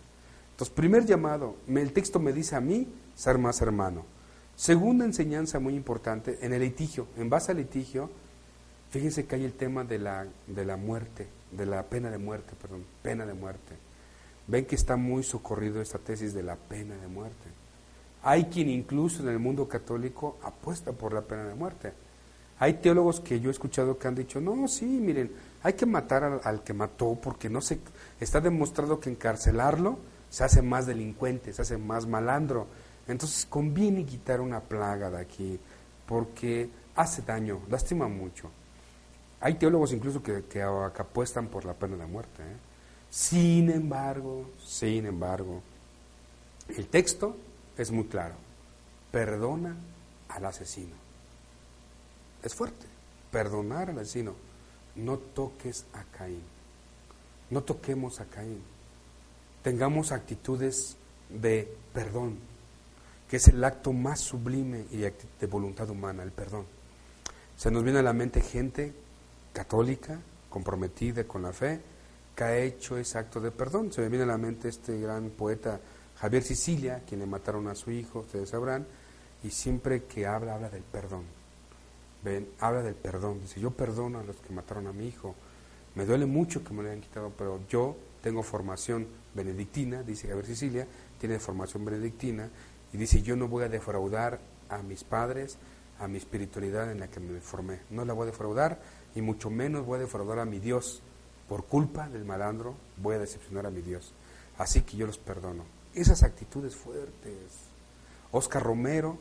Entonces, 0.52 0.76
primer 0.76 1.06
llamado, 1.06 1.56
el 1.68 1.94
texto 1.94 2.20
me 2.20 2.34
dice 2.34 2.56
a 2.56 2.62
mí 2.62 2.88
ser 3.16 3.38
más 3.38 3.62
hermano. 3.62 4.06
Segunda 4.56 5.06
enseñanza 5.06 5.60
muy 5.60 5.76
importante, 5.76 6.40
en 6.42 6.52
el 6.52 6.62
litigio, 6.62 7.08
en 7.16 7.30
base 7.30 7.52
al 7.52 7.58
litigio, 7.58 8.10
Fíjense 8.90 9.26
que 9.26 9.36
hay 9.36 9.46
el 9.46 9.54
tema 9.54 9.84
de 9.84 10.00
la, 10.00 10.26
de 10.48 10.66
la 10.66 10.78
muerte, 10.78 11.28
de 11.52 11.66
la 11.66 11.84
pena 11.84 12.10
de 12.10 12.18
muerte, 12.18 12.54
perdón, 12.60 12.86
pena 13.02 13.26
de 13.26 13.34
muerte. 13.34 13.76
Ven 14.48 14.66
que 14.66 14.76
está 14.76 14.96
muy 14.96 15.24
socorrido 15.24 15.82
esta 15.82 16.00
tesis 16.00 16.34
de 16.34 16.44
la 16.44 16.56
pena 16.56 16.96
de 16.96 17.08
muerte. 17.08 17.50
Hay 18.24 18.46
quien 18.46 18.70
incluso 18.70 19.22
en 19.22 19.30
el 19.30 19.40
mundo 19.40 19.68
católico 19.68 20.38
apuesta 20.44 20.92
por 20.92 21.14
la 21.14 21.22
pena 21.22 21.46
de 21.46 21.54
muerte. 21.54 21.94
Hay 22.60 22.76
teólogos 22.76 23.20
que 23.20 23.40
yo 23.40 23.50
he 23.50 23.52
escuchado 23.52 24.00
que 24.00 24.08
han 24.08 24.16
dicho, 24.16 24.42
no, 24.42 24.68
sí, 24.68 24.86
miren, 24.86 25.32
hay 25.62 25.74
que 25.74 25.86
matar 25.86 26.42
al, 26.44 26.64
que 26.64 26.74
mató 26.74 27.18
porque 27.22 27.50
no 27.50 27.62
se, 27.62 27.80
está 28.20 28.42
demostrado 28.42 29.00
que 29.00 29.10
encarcelarlo 29.10 30.00
se 30.30 30.44
hace 30.44 30.62
más 30.62 30.86
delincuente, 30.86 31.54
se 31.54 31.62
hace 31.62 31.78
más 31.78 32.06
malandro. 32.06 32.68
Entonces 33.08 33.46
conviene 33.46 34.06
quitar 34.06 34.42
una 34.42 34.60
plaga 34.60 35.10
de 35.10 35.20
aquí 35.20 35.60
porque 36.06 36.70
hace 36.96 37.22
daño, 37.22 37.62
lastima 37.70 38.08
mucho. 38.08 38.50
Hay 39.40 39.54
teólogos 39.56 39.94
incluso 39.94 40.22
que, 40.24 40.46
que, 40.46 40.62
apuestan 40.62 41.48
por 41.48 41.64
la 41.64 41.74
pena 41.74 41.96
de 41.96 42.06
muerte. 42.08 42.42
¿eh? 42.42 42.67
Sin 43.10 43.70
embargo, 43.70 44.50
sin 44.66 45.06
embargo, 45.06 45.62
el 46.76 46.88
texto 46.88 47.36
es 47.78 47.92
muy 47.92 48.06
claro. 48.06 48.36
Perdona 49.12 49.76
al 50.30 50.46
asesino. 50.46 50.96
Es 52.44 52.54
fuerte. 52.54 52.86
Perdonar 53.32 53.90
al 53.90 54.00
asesino. 54.00 54.36
no 54.96 55.18
toques 55.18 55.86
a 55.94 56.04
Caín. 56.18 56.42
No 57.50 57.62
toquemos 57.64 58.20
a 58.20 58.26
Caín. 58.26 58.62
Tengamos 59.64 60.12
actitudes 60.12 60.98
de 61.30 61.72
perdón, 61.94 62.38
que 63.30 63.38
es 63.38 63.48
el 63.48 63.64
acto 63.64 63.94
más 63.94 64.20
sublime 64.20 64.86
y 64.92 64.98
de 64.98 65.48
voluntad 65.50 65.90
humana, 65.90 66.24
el 66.24 66.32
perdón. 66.32 66.66
Se 67.58 67.72
nos 67.72 67.84
viene 67.84 68.00
a 68.00 68.04
la 68.04 68.14
mente 68.14 68.42
gente 68.42 68.94
católica, 69.54 70.20
comprometida 70.50 71.26
con 71.26 71.42
la 71.42 71.54
fe, 71.54 71.82
que 72.38 72.44
ha 72.44 72.56
hecho 72.56 72.98
ese 73.00 73.18
acto 73.18 73.42
de 73.42 73.50
perdón. 73.50 73.92
Se 73.92 74.02
me 74.02 74.10
viene 74.10 74.24
a 74.24 74.28
la 74.28 74.38
mente 74.38 74.70
este 74.70 75.02
gran 75.02 75.32
poeta 75.32 75.82
Javier 76.20 76.44
Sicilia, 76.44 77.02
quien 77.08 77.20
le 77.20 77.26
mataron 77.26 77.68
a 77.68 77.74
su 77.74 77.90
hijo, 77.90 78.20
ustedes 78.20 78.50
sabrán, 78.50 78.86
y 79.44 79.50
siempre 79.50 80.04
que 80.04 80.28
habla, 80.28 80.54
habla 80.54 80.70
del 80.70 80.84
perdón. 80.84 81.24
Ven, 82.24 82.48
habla 82.60 82.84
del 82.84 82.94
perdón. 82.94 83.42
Dice, 83.42 83.60
yo 83.60 83.72
perdono 83.72 84.20
a 84.20 84.24
los 84.24 84.36
que 84.36 84.54
mataron 84.54 84.86
a 84.86 84.94
mi 84.94 85.08
hijo. 85.08 85.34
Me 85.96 86.06
duele 86.06 86.28
mucho 86.28 86.64
que 86.64 86.76
me 86.76 86.84
lo 86.84 86.90
hayan 86.90 87.02
quitado, 87.02 87.34
pero 87.36 87.60
yo 87.70 87.98
tengo 88.22 88.44
formación 88.44 89.08
benedictina, 89.34 90.04
dice 90.04 90.28
Javier 90.28 90.46
Sicilia, 90.46 90.88
tiene 91.20 91.40
formación 91.40 91.86
benedictina, 91.86 92.50
y 92.94 92.98
dice, 92.98 93.24
yo 93.24 93.36
no 93.36 93.48
voy 93.48 93.64
a 93.64 93.70
defraudar 93.70 94.40
a 94.70 94.84
mis 94.84 95.04
padres, 95.04 95.58
a 96.00 96.08
mi 96.08 96.20
espiritualidad 96.20 96.92
en 96.92 97.00
la 97.00 97.08
que 97.08 97.20
me 97.20 97.42
formé. 97.42 97.80
No 97.90 98.06
la 98.06 98.14
voy 98.14 98.24
a 98.24 98.32
defraudar, 98.32 98.80
y 99.16 99.22
mucho 99.22 99.50
menos 99.50 99.88
voy 99.88 99.98
a 99.98 100.02
defraudar 100.02 100.38
a 100.38 100.46
mi 100.46 100.60
Dios. 100.60 101.02
Por 101.48 101.66
culpa 101.66 102.10
del 102.10 102.26
malandro 102.26 102.76
voy 102.98 103.16
a 103.16 103.20
decepcionar 103.20 103.66
a 103.66 103.72
mi 103.72 103.82
Dios. 103.82 104.14
Así 104.58 104.82
que 104.82 104.98
yo 104.98 105.08
los 105.08 105.18
perdono. 105.18 105.64
Esas 105.94 106.24
actitudes 106.24 106.76
fuertes. 106.76 107.68
Oscar 108.32 108.64
Romero, 108.64 109.18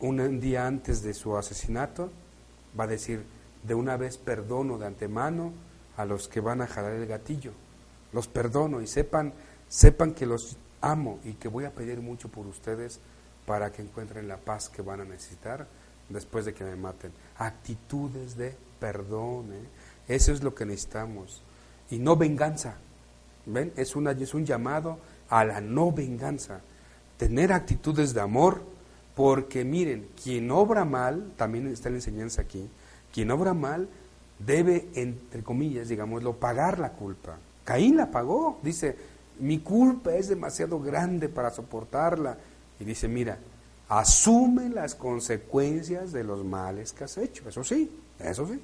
un 0.00 0.40
día 0.40 0.66
antes 0.66 1.02
de 1.02 1.14
su 1.14 1.36
asesinato, 1.36 2.10
va 2.78 2.84
a 2.84 2.88
decir, 2.88 3.24
de 3.62 3.74
una 3.74 3.96
vez 3.96 4.16
perdono 4.16 4.78
de 4.78 4.86
antemano 4.86 5.52
a 5.96 6.04
los 6.04 6.28
que 6.28 6.40
van 6.40 6.62
a 6.62 6.66
jalar 6.66 6.92
el 6.92 7.06
gatillo. 7.06 7.52
Los 8.12 8.28
perdono 8.28 8.80
y 8.80 8.86
sepan, 8.86 9.32
sepan 9.68 10.14
que 10.14 10.26
los 10.26 10.56
amo 10.80 11.20
y 11.24 11.34
que 11.34 11.48
voy 11.48 11.64
a 11.64 11.72
pedir 11.72 12.00
mucho 12.00 12.28
por 12.28 12.46
ustedes 12.46 13.00
para 13.46 13.72
que 13.72 13.82
encuentren 13.82 14.28
la 14.28 14.38
paz 14.38 14.68
que 14.68 14.82
van 14.82 15.00
a 15.00 15.04
necesitar 15.04 15.66
después 16.08 16.44
de 16.44 16.54
que 16.54 16.64
me 16.64 16.76
maten. 16.76 17.12
Actitudes 17.36 18.36
de 18.36 18.56
perdón, 18.78 19.52
¿eh? 19.52 19.64
eso 20.08 20.32
es 20.32 20.42
lo 20.42 20.54
que 20.54 20.66
necesitamos. 20.66 21.42
Y 21.90 21.98
no 21.98 22.16
venganza. 22.16 22.76
¿Ven? 23.46 23.72
Es, 23.76 23.96
una, 23.96 24.12
es 24.12 24.34
un 24.34 24.46
llamado 24.46 24.98
a 25.28 25.44
la 25.44 25.60
no 25.60 25.92
venganza. 25.92 26.60
Tener 27.16 27.52
actitudes 27.52 28.14
de 28.14 28.20
amor, 28.20 28.62
porque 29.14 29.64
miren, 29.64 30.08
quien 30.22 30.50
obra 30.50 30.84
mal, 30.84 31.32
también 31.36 31.66
está 31.66 31.90
la 31.90 31.96
enseñanza 31.96 32.42
aquí, 32.42 32.68
quien 33.12 33.30
obra 33.30 33.54
mal 33.54 33.88
debe, 34.38 34.88
entre 34.94 35.42
comillas, 35.42 35.88
digámoslo, 35.88 36.36
pagar 36.36 36.78
la 36.78 36.92
culpa. 36.92 37.38
Caín 37.64 37.96
la 37.96 38.10
pagó, 38.10 38.58
dice, 38.62 38.96
mi 39.40 39.58
culpa 39.58 40.14
es 40.14 40.28
demasiado 40.28 40.80
grande 40.80 41.28
para 41.28 41.50
soportarla. 41.50 42.36
Y 42.78 42.84
dice, 42.84 43.08
mira, 43.08 43.38
asume 43.88 44.68
las 44.68 44.94
consecuencias 44.94 46.12
de 46.12 46.24
los 46.24 46.44
males 46.44 46.92
que 46.92 47.04
has 47.04 47.18
hecho. 47.18 47.48
Eso 47.48 47.62
sí, 47.64 47.90
eso 48.18 48.46
sí. 48.46 48.60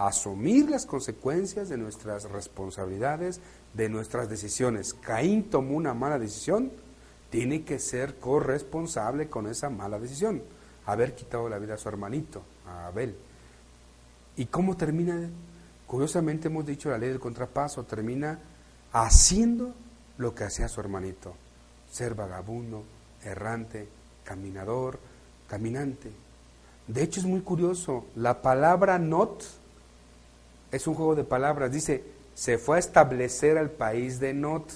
Asumir 0.00 0.70
las 0.70 0.86
consecuencias 0.86 1.68
de 1.68 1.76
nuestras 1.76 2.24
responsabilidades, 2.30 3.38
de 3.74 3.90
nuestras 3.90 4.30
decisiones. 4.30 4.94
Caín 4.94 5.50
tomó 5.50 5.76
una 5.76 5.92
mala 5.92 6.18
decisión, 6.18 6.72
tiene 7.28 7.64
que 7.64 7.78
ser 7.78 8.18
corresponsable 8.18 9.28
con 9.28 9.46
esa 9.46 9.68
mala 9.68 9.98
decisión, 9.98 10.42
haber 10.86 11.14
quitado 11.14 11.50
la 11.50 11.58
vida 11.58 11.74
a 11.74 11.76
su 11.76 11.90
hermanito, 11.90 12.40
a 12.66 12.86
Abel. 12.86 13.14
¿Y 14.38 14.46
cómo 14.46 14.74
termina? 14.74 15.28
Curiosamente 15.86 16.48
hemos 16.48 16.64
dicho 16.64 16.88
la 16.88 16.96
ley 16.96 17.10
del 17.10 17.20
contrapaso, 17.20 17.84
termina 17.84 18.38
haciendo 18.94 19.74
lo 20.16 20.34
que 20.34 20.44
hacía 20.44 20.68
su 20.68 20.80
hermanito, 20.80 21.34
ser 21.92 22.14
vagabundo, 22.14 22.84
errante, 23.22 23.86
caminador, 24.24 24.98
caminante. 25.46 26.10
De 26.86 27.02
hecho 27.02 27.20
es 27.20 27.26
muy 27.26 27.42
curioso, 27.42 28.06
la 28.16 28.40
palabra 28.40 28.98
not 28.98 29.59
es 30.72 30.86
un 30.86 30.94
juego 30.94 31.14
de 31.14 31.24
palabras, 31.24 31.72
dice, 31.72 32.04
se 32.34 32.58
fue 32.58 32.76
a 32.76 32.80
establecer 32.80 33.58
al 33.58 33.70
país 33.70 34.20
de 34.20 34.34
not 34.34 34.70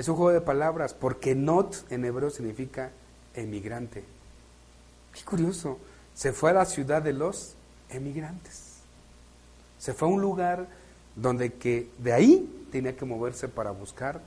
es 0.00 0.08
un 0.08 0.16
juego 0.16 0.32
de 0.32 0.40
palabras, 0.40 0.94
porque 0.94 1.34
not 1.34 1.76
en 1.90 2.06
hebreo 2.06 2.30
significa 2.30 2.90
emigrante. 3.34 4.02
Qué 5.12 5.22
curioso. 5.26 5.76
Se 6.14 6.32
fue 6.32 6.48
a 6.48 6.54
la 6.54 6.64
ciudad 6.64 7.02
de 7.02 7.12
los 7.12 7.52
emigrantes. 7.90 8.76
Se 9.78 9.92
fue 9.92 10.08
a 10.08 10.10
un 10.10 10.22
lugar 10.22 10.66
donde 11.16 11.52
que 11.52 11.90
de 11.98 12.14
ahí 12.14 12.66
tenía 12.72 12.96
que 12.96 13.04
moverse 13.04 13.48
para 13.48 13.72
buscar 13.72 14.22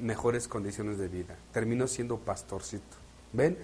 mejores 0.00 0.48
condiciones 0.48 0.98
de 0.98 1.06
vida. 1.06 1.36
Terminó 1.52 1.86
siendo 1.86 2.18
pastorcito. 2.18 2.96
¿Ven? 3.32 3.56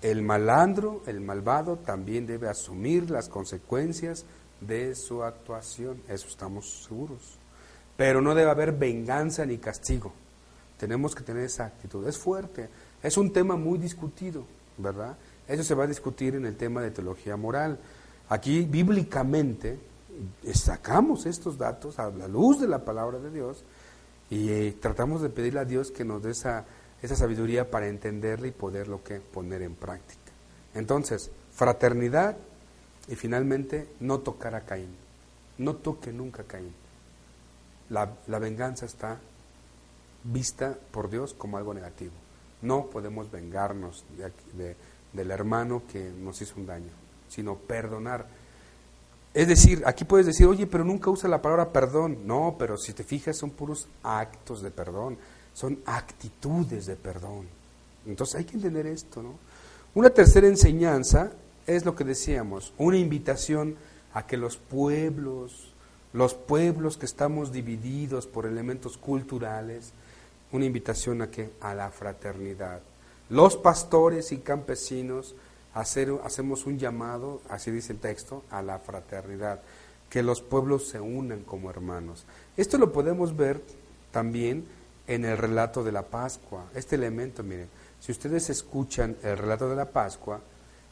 El 0.00 0.22
malandro, 0.22 1.02
el 1.06 1.20
malvado, 1.20 1.74
también 1.74 2.24
debe 2.24 2.48
asumir 2.48 3.10
las 3.10 3.28
consecuencias 3.28 4.26
de 4.66 4.94
su 4.94 5.22
actuación. 5.22 6.00
Eso 6.08 6.28
estamos 6.28 6.84
seguros. 6.84 7.38
Pero 7.96 8.20
no 8.20 8.34
debe 8.34 8.50
haber 8.50 8.72
venganza 8.72 9.44
ni 9.46 9.58
castigo. 9.58 10.12
Tenemos 10.78 11.14
que 11.14 11.22
tener 11.22 11.44
esa 11.44 11.66
actitud. 11.66 12.06
Es 12.06 12.18
fuerte. 12.18 12.68
Es 13.02 13.16
un 13.16 13.32
tema 13.32 13.56
muy 13.56 13.78
discutido, 13.78 14.44
¿verdad? 14.78 15.16
Eso 15.46 15.62
se 15.62 15.74
va 15.74 15.84
a 15.84 15.88
discutir 15.88 16.34
en 16.34 16.46
el 16.46 16.56
tema 16.56 16.80
de 16.82 16.90
teología 16.90 17.36
moral. 17.36 17.78
Aquí, 18.28 18.62
bíblicamente, 18.62 19.78
sacamos 20.52 21.26
estos 21.26 21.58
datos 21.58 21.98
a 21.98 22.10
la 22.10 22.28
luz 22.28 22.60
de 22.60 22.68
la 22.68 22.84
palabra 22.84 23.18
de 23.18 23.30
Dios 23.30 23.64
y 24.30 24.48
eh, 24.48 24.76
tratamos 24.80 25.22
de 25.22 25.28
pedirle 25.28 25.60
a 25.60 25.64
Dios 25.64 25.90
que 25.90 26.04
nos 26.04 26.22
dé 26.22 26.30
esa, 26.30 26.64
esa 27.02 27.14
sabiduría 27.14 27.70
para 27.70 27.88
entenderla 27.88 28.46
y 28.46 28.52
poderlo 28.52 29.02
que 29.04 29.20
poner 29.20 29.62
en 29.62 29.74
práctica. 29.74 30.32
Entonces, 30.74 31.30
fraternidad 31.52 32.36
y 33.08 33.14
finalmente 33.16 33.88
no 34.00 34.20
tocar 34.20 34.54
a 34.54 34.64
Caín. 34.64 34.94
No 35.58 35.76
toque 35.76 36.12
nunca 36.12 36.42
a 36.42 36.46
Caín. 36.46 36.74
La, 37.90 38.12
la 38.26 38.38
venganza 38.38 38.86
está 38.86 39.20
vista 40.24 40.76
por 40.90 41.10
Dios 41.10 41.34
como 41.34 41.58
algo 41.58 41.74
negativo. 41.74 42.12
No 42.62 42.86
podemos 42.86 43.30
vengarnos 43.30 44.04
de, 44.56 44.76
del 45.12 45.30
hermano 45.30 45.82
que 45.90 46.10
nos 46.10 46.40
hizo 46.40 46.54
un 46.56 46.66
daño, 46.66 46.90
sino 47.28 47.56
perdonar. 47.56 48.26
Es 49.34 49.48
decir, 49.48 49.82
aquí 49.84 50.04
puedes 50.04 50.26
decir, 50.26 50.46
oye, 50.46 50.66
pero 50.66 50.84
nunca 50.84 51.10
usa 51.10 51.28
la 51.28 51.42
palabra 51.42 51.72
perdón. 51.72 52.26
No, 52.26 52.56
pero 52.58 52.78
si 52.78 52.94
te 52.94 53.04
fijas, 53.04 53.36
son 53.36 53.50
puros 53.50 53.88
actos 54.02 54.62
de 54.62 54.70
perdón, 54.70 55.18
son 55.52 55.80
actitudes 55.84 56.86
de 56.86 56.96
perdón. 56.96 57.46
Entonces 58.06 58.36
hay 58.36 58.44
que 58.44 58.56
entender 58.56 58.86
esto, 58.86 59.22
¿no? 59.22 59.38
Una 59.94 60.10
tercera 60.10 60.46
enseñanza 60.46 61.32
es 61.66 61.84
lo 61.84 61.94
que 61.94 62.04
decíamos, 62.04 62.72
una 62.78 62.98
invitación 62.98 63.76
a 64.12 64.26
que 64.26 64.36
los 64.36 64.56
pueblos, 64.56 65.72
los 66.12 66.34
pueblos 66.34 66.96
que 66.96 67.06
estamos 67.06 67.52
divididos 67.52 68.26
por 68.26 68.46
elementos 68.46 68.96
culturales, 68.98 69.92
una 70.52 70.66
invitación 70.66 71.22
a 71.22 71.30
que 71.30 71.50
a 71.60 71.74
la 71.74 71.90
fraternidad. 71.90 72.80
Los 73.28 73.56
pastores 73.56 74.30
y 74.32 74.38
campesinos 74.38 75.34
hacemos 75.74 76.66
un 76.66 76.78
llamado, 76.78 77.40
así 77.48 77.70
dice 77.70 77.94
el 77.94 77.98
texto, 77.98 78.44
a 78.50 78.62
la 78.62 78.78
fraternidad, 78.78 79.60
que 80.08 80.22
los 80.22 80.40
pueblos 80.42 80.86
se 80.86 81.00
unan 81.00 81.42
como 81.42 81.70
hermanos. 81.70 82.24
Esto 82.56 82.78
lo 82.78 82.92
podemos 82.92 83.36
ver 83.36 83.60
también 84.12 84.64
en 85.08 85.24
el 85.24 85.36
relato 85.36 85.82
de 85.82 85.90
la 85.90 86.02
Pascua. 86.02 86.66
Este 86.74 86.94
elemento, 86.94 87.42
miren, 87.42 87.68
si 87.98 88.12
ustedes 88.12 88.50
escuchan 88.50 89.16
el 89.22 89.36
relato 89.36 89.68
de 89.68 89.76
la 89.76 89.90
Pascua, 89.90 90.40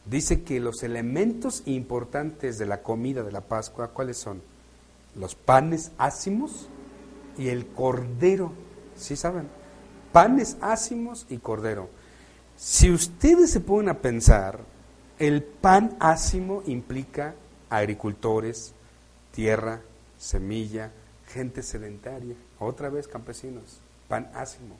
dice 0.05 0.43
que 0.43 0.59
los 0.59 0.83
elementos 0.83 1.63
importantes 1.65 2.57
de 2.57 2.65
la 2.65 2.81
comida 2.81 3.23
de 3.23 3.31
la 3.31 3.41
Pascua, 3.41 3.89
¿cuáles 3.89 4.17
son? 4.17 4.41
Los 5.15 5.35
panes 5.35 5.91
ácimos 5.97 6.67
y 7.37 7.49
el 7.49 7.67
cordero 7.67 8.51
¿Sí 8.95 9.15
saben? 9.15 9.47
Panes 10.11 10.57
ácimos 10.61 11.25
y 11.29 11.37
cordero. 11.37 11.89
Si 12.55 12.91
ustedes 12.91 13.51
se 13.51 13.59
ponen 13.59 13.89
a 13.89 13.99
pensar, 13.99 14.59
el 15.19 15.43
pan 15.43 15.95
ácimo 15.99 16.63
implica 16.65 17.35
agricultores, 17.69 18.73
tierra, 19.31 19.81
semilla, 20.17 20.91
gente 21.27 21.63
sedentaria, 21.63 22.35
otra 22.59 22.89
vez 22.89 23.07
campesinos, 23.07 23.79
pan 24.07 24.29
ácimo. 24.35 24.75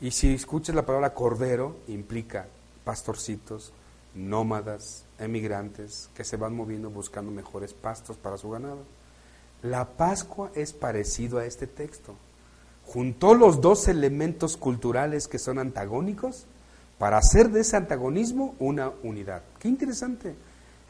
Y 0.00 0.12
si 0.12 0.32
escuchas 0.32 0.74
la 0.74 0.86
palabra 0.86 1.12
cordero, 1.12 1.76
implica 1.86 2.46
pastorcitos, 2.84 3.72
nómadas, 4.14 5.04
emigrantes 5.18 6.08
que 6.14 6.24
se 6.24 6.36
van 6.36 6.54
moviendo 6.54 6.90
buscando 6.90 7.30
mejores 7.30 7.74
pastos 7.74 8.16
para 8.16 8.38
su 8.38 8.50
ganado. 8.50 8.84
La 9.62 9.84
Pascua 9.96 10.50
es 10.54 10.72
parecido 10.72 11.38
a 11.38 11.46
este 11.46 11.66
texto 11.66 12.14
juntó 12.86 13.34
los 13.34 13.60
dos 13.60 13.88
elementos 13.88 14.56
culturales 14.56 15.28
que 15.28 15.38
son 15.38 15.58
antagónicos 15.58 16.46
para 16.98 17.18
hacer 17.18 17.50
de 17.50 17.60
ese 17.60 17.76
antagonismo 17.76 18.54
una 18.58 18.92
unidad. 19.02 19.42
Qué 19.58 19.68
interesante. 19.68 20.34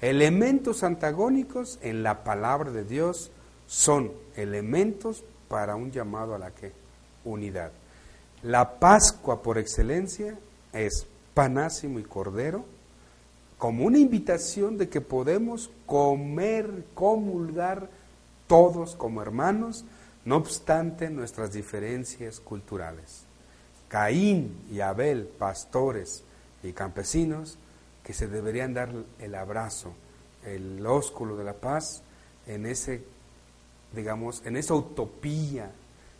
Elementos 0.00 0.82
antagónicos 0.82 1.78
en 1.82 2.02
la 2.02 2.24
palabra 2.24 2.70
de 2.70 2.84
Dios 2.84 3.30
son 3.66 4.12
elementos 4.36 5.24
para 5.48 5.76
un 5.76 5.90
llamado 5.92 6.34
a 6.34 6.38
la 6.38 6.50
que 6.50 6.72
unidad. 7.24 7.72
La 8.42 8.78
Pascua 8.78 9.42
por 9.42 9.56
excelencia 9.56 10.36
es 10.72 11.06
panásimo 11.32 11.98
y 11.98 12.02
cordero 12.02 12.64
como 13.58 13.84
una 13.84 13.98
invitación 13.98 14.78
de 14.78 14.88
que 14.88 15.00
podemos 15.00 15.70
comer, 15.86 16.84
comulgar 16.94 17.88
todos 18.46 18.94
como 18.94 19.22
hermanos, 19.22 19.84
no 20.24 20.36
obstante 20.36 21.10
nuestras 21.10 21.52
diferencias 21.52 22.40
culturales. 22.40 23.24
Caín 23.88 24.56
y 24.70 24.80
Abel, 24.80 25.26
pastores 25.26 26.24
y 26.62 26.72
campesinos, 26.72 27.58
que 28.02 28.12
se 28.12 28.26
deberían 28.26 28.74
dar 28.74 28.90
el 29.18 29.34
abrazo, 29.34 29.94
el 30.44 30.84
ósculo 30.86 31.36
de 31.36 31.44
la 31.44 31.54
paz 31.54 32.02
en 32.46 32.66
ese, 32.66 33.02
digamos, 33.94 34.42
en 34.44 34.56
esa 34.56 34.74
utopía, 34.74 35.70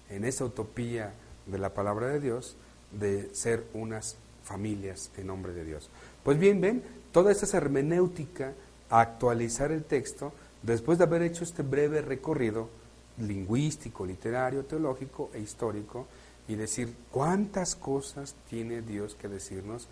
en 0.09 0.25
esa 0.25 0.45
utopía 0.45 1.13
de 1.47 1.59
la 1.59 1.75
palabra 1.75 2.09
de 2.09 2.21
Dios, 2.21 2.57
de 2.93 3.35
ser 3.35 3.67
unas 3.75 4.17
familias 4.45 5.11
en 5.17 5.27
nombre 5.27 5.53
de 5.53 5.65
Dios. 5.65 5.91
Pues 6.25 6.39
bien, 6.39 6.61
ven, 6.61 6.83
toda 7.13 7.31
esta 7.31 7.57
hermenéutica 7.57 8.55
a 8.89 9.01
actualizar 9.01 9.71
el 9.71 9.85
texto 9.85 10.33
después 10.63 10.97
de 10.97 11.05
haber 11.05 11.21
hecho 11.23 11.45
este 11.45 11.63
breve 11.63 12.01
recorrido 12.01 12.71
lingüístico, 13.19 14.07
literario, 14.07 14.65
teológico 14.65 15.31
e 15.35 15.41
histórico 15.41 16.07
y 16.49 16.55
decir 16.55 16.95
cuántas 17.11 17.77
cosas 17.77 18.35
tiene 18.49 18.81
Dios 18.81 19.15
que 19.15 19.29
decirnos 19.29 19.87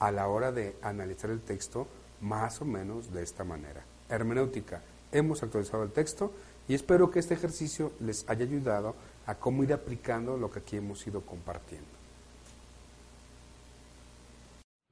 a 0.00 0.10
la 0.10 0.26
hora 0.26 0.50
de 0.50 0.76
analizar 0.82 1.30
el 1.30 1.40
texto 1.40 1.86
más 2.20 2.60
o 2.60 2.64
menos 2.64 3.12
de 3.12 3.22
esta 3.22 3.44
manera. 3.44 3.84
Hermenéutica, 4.08 4.82
hemos 5.12 5.44
actualizado 5.44 5.84
el 5.84 5.92
texto 5.92 6.32
y 6.66 6.74
espero 6.74 7.12
que 7.12 7.20
este 7.20 7.34
ejercicio 7.34 7.92
les 8.00 8.28
haya 8.28 8.44
ayudado 8.44 8.96
a 9.24 9.36
cómo 9.36 9.62
ir 9.62 9.72
aplicando 9.72 10.36
lo 10.36 10.50
que 10.50 10.58
aquí 10.58 10.76
hemos 10.76 11.06
ido 11.06 11.20
compartiendo. 11.20 11.95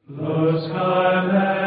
The 0.06 0.60
sky 0.68 1.63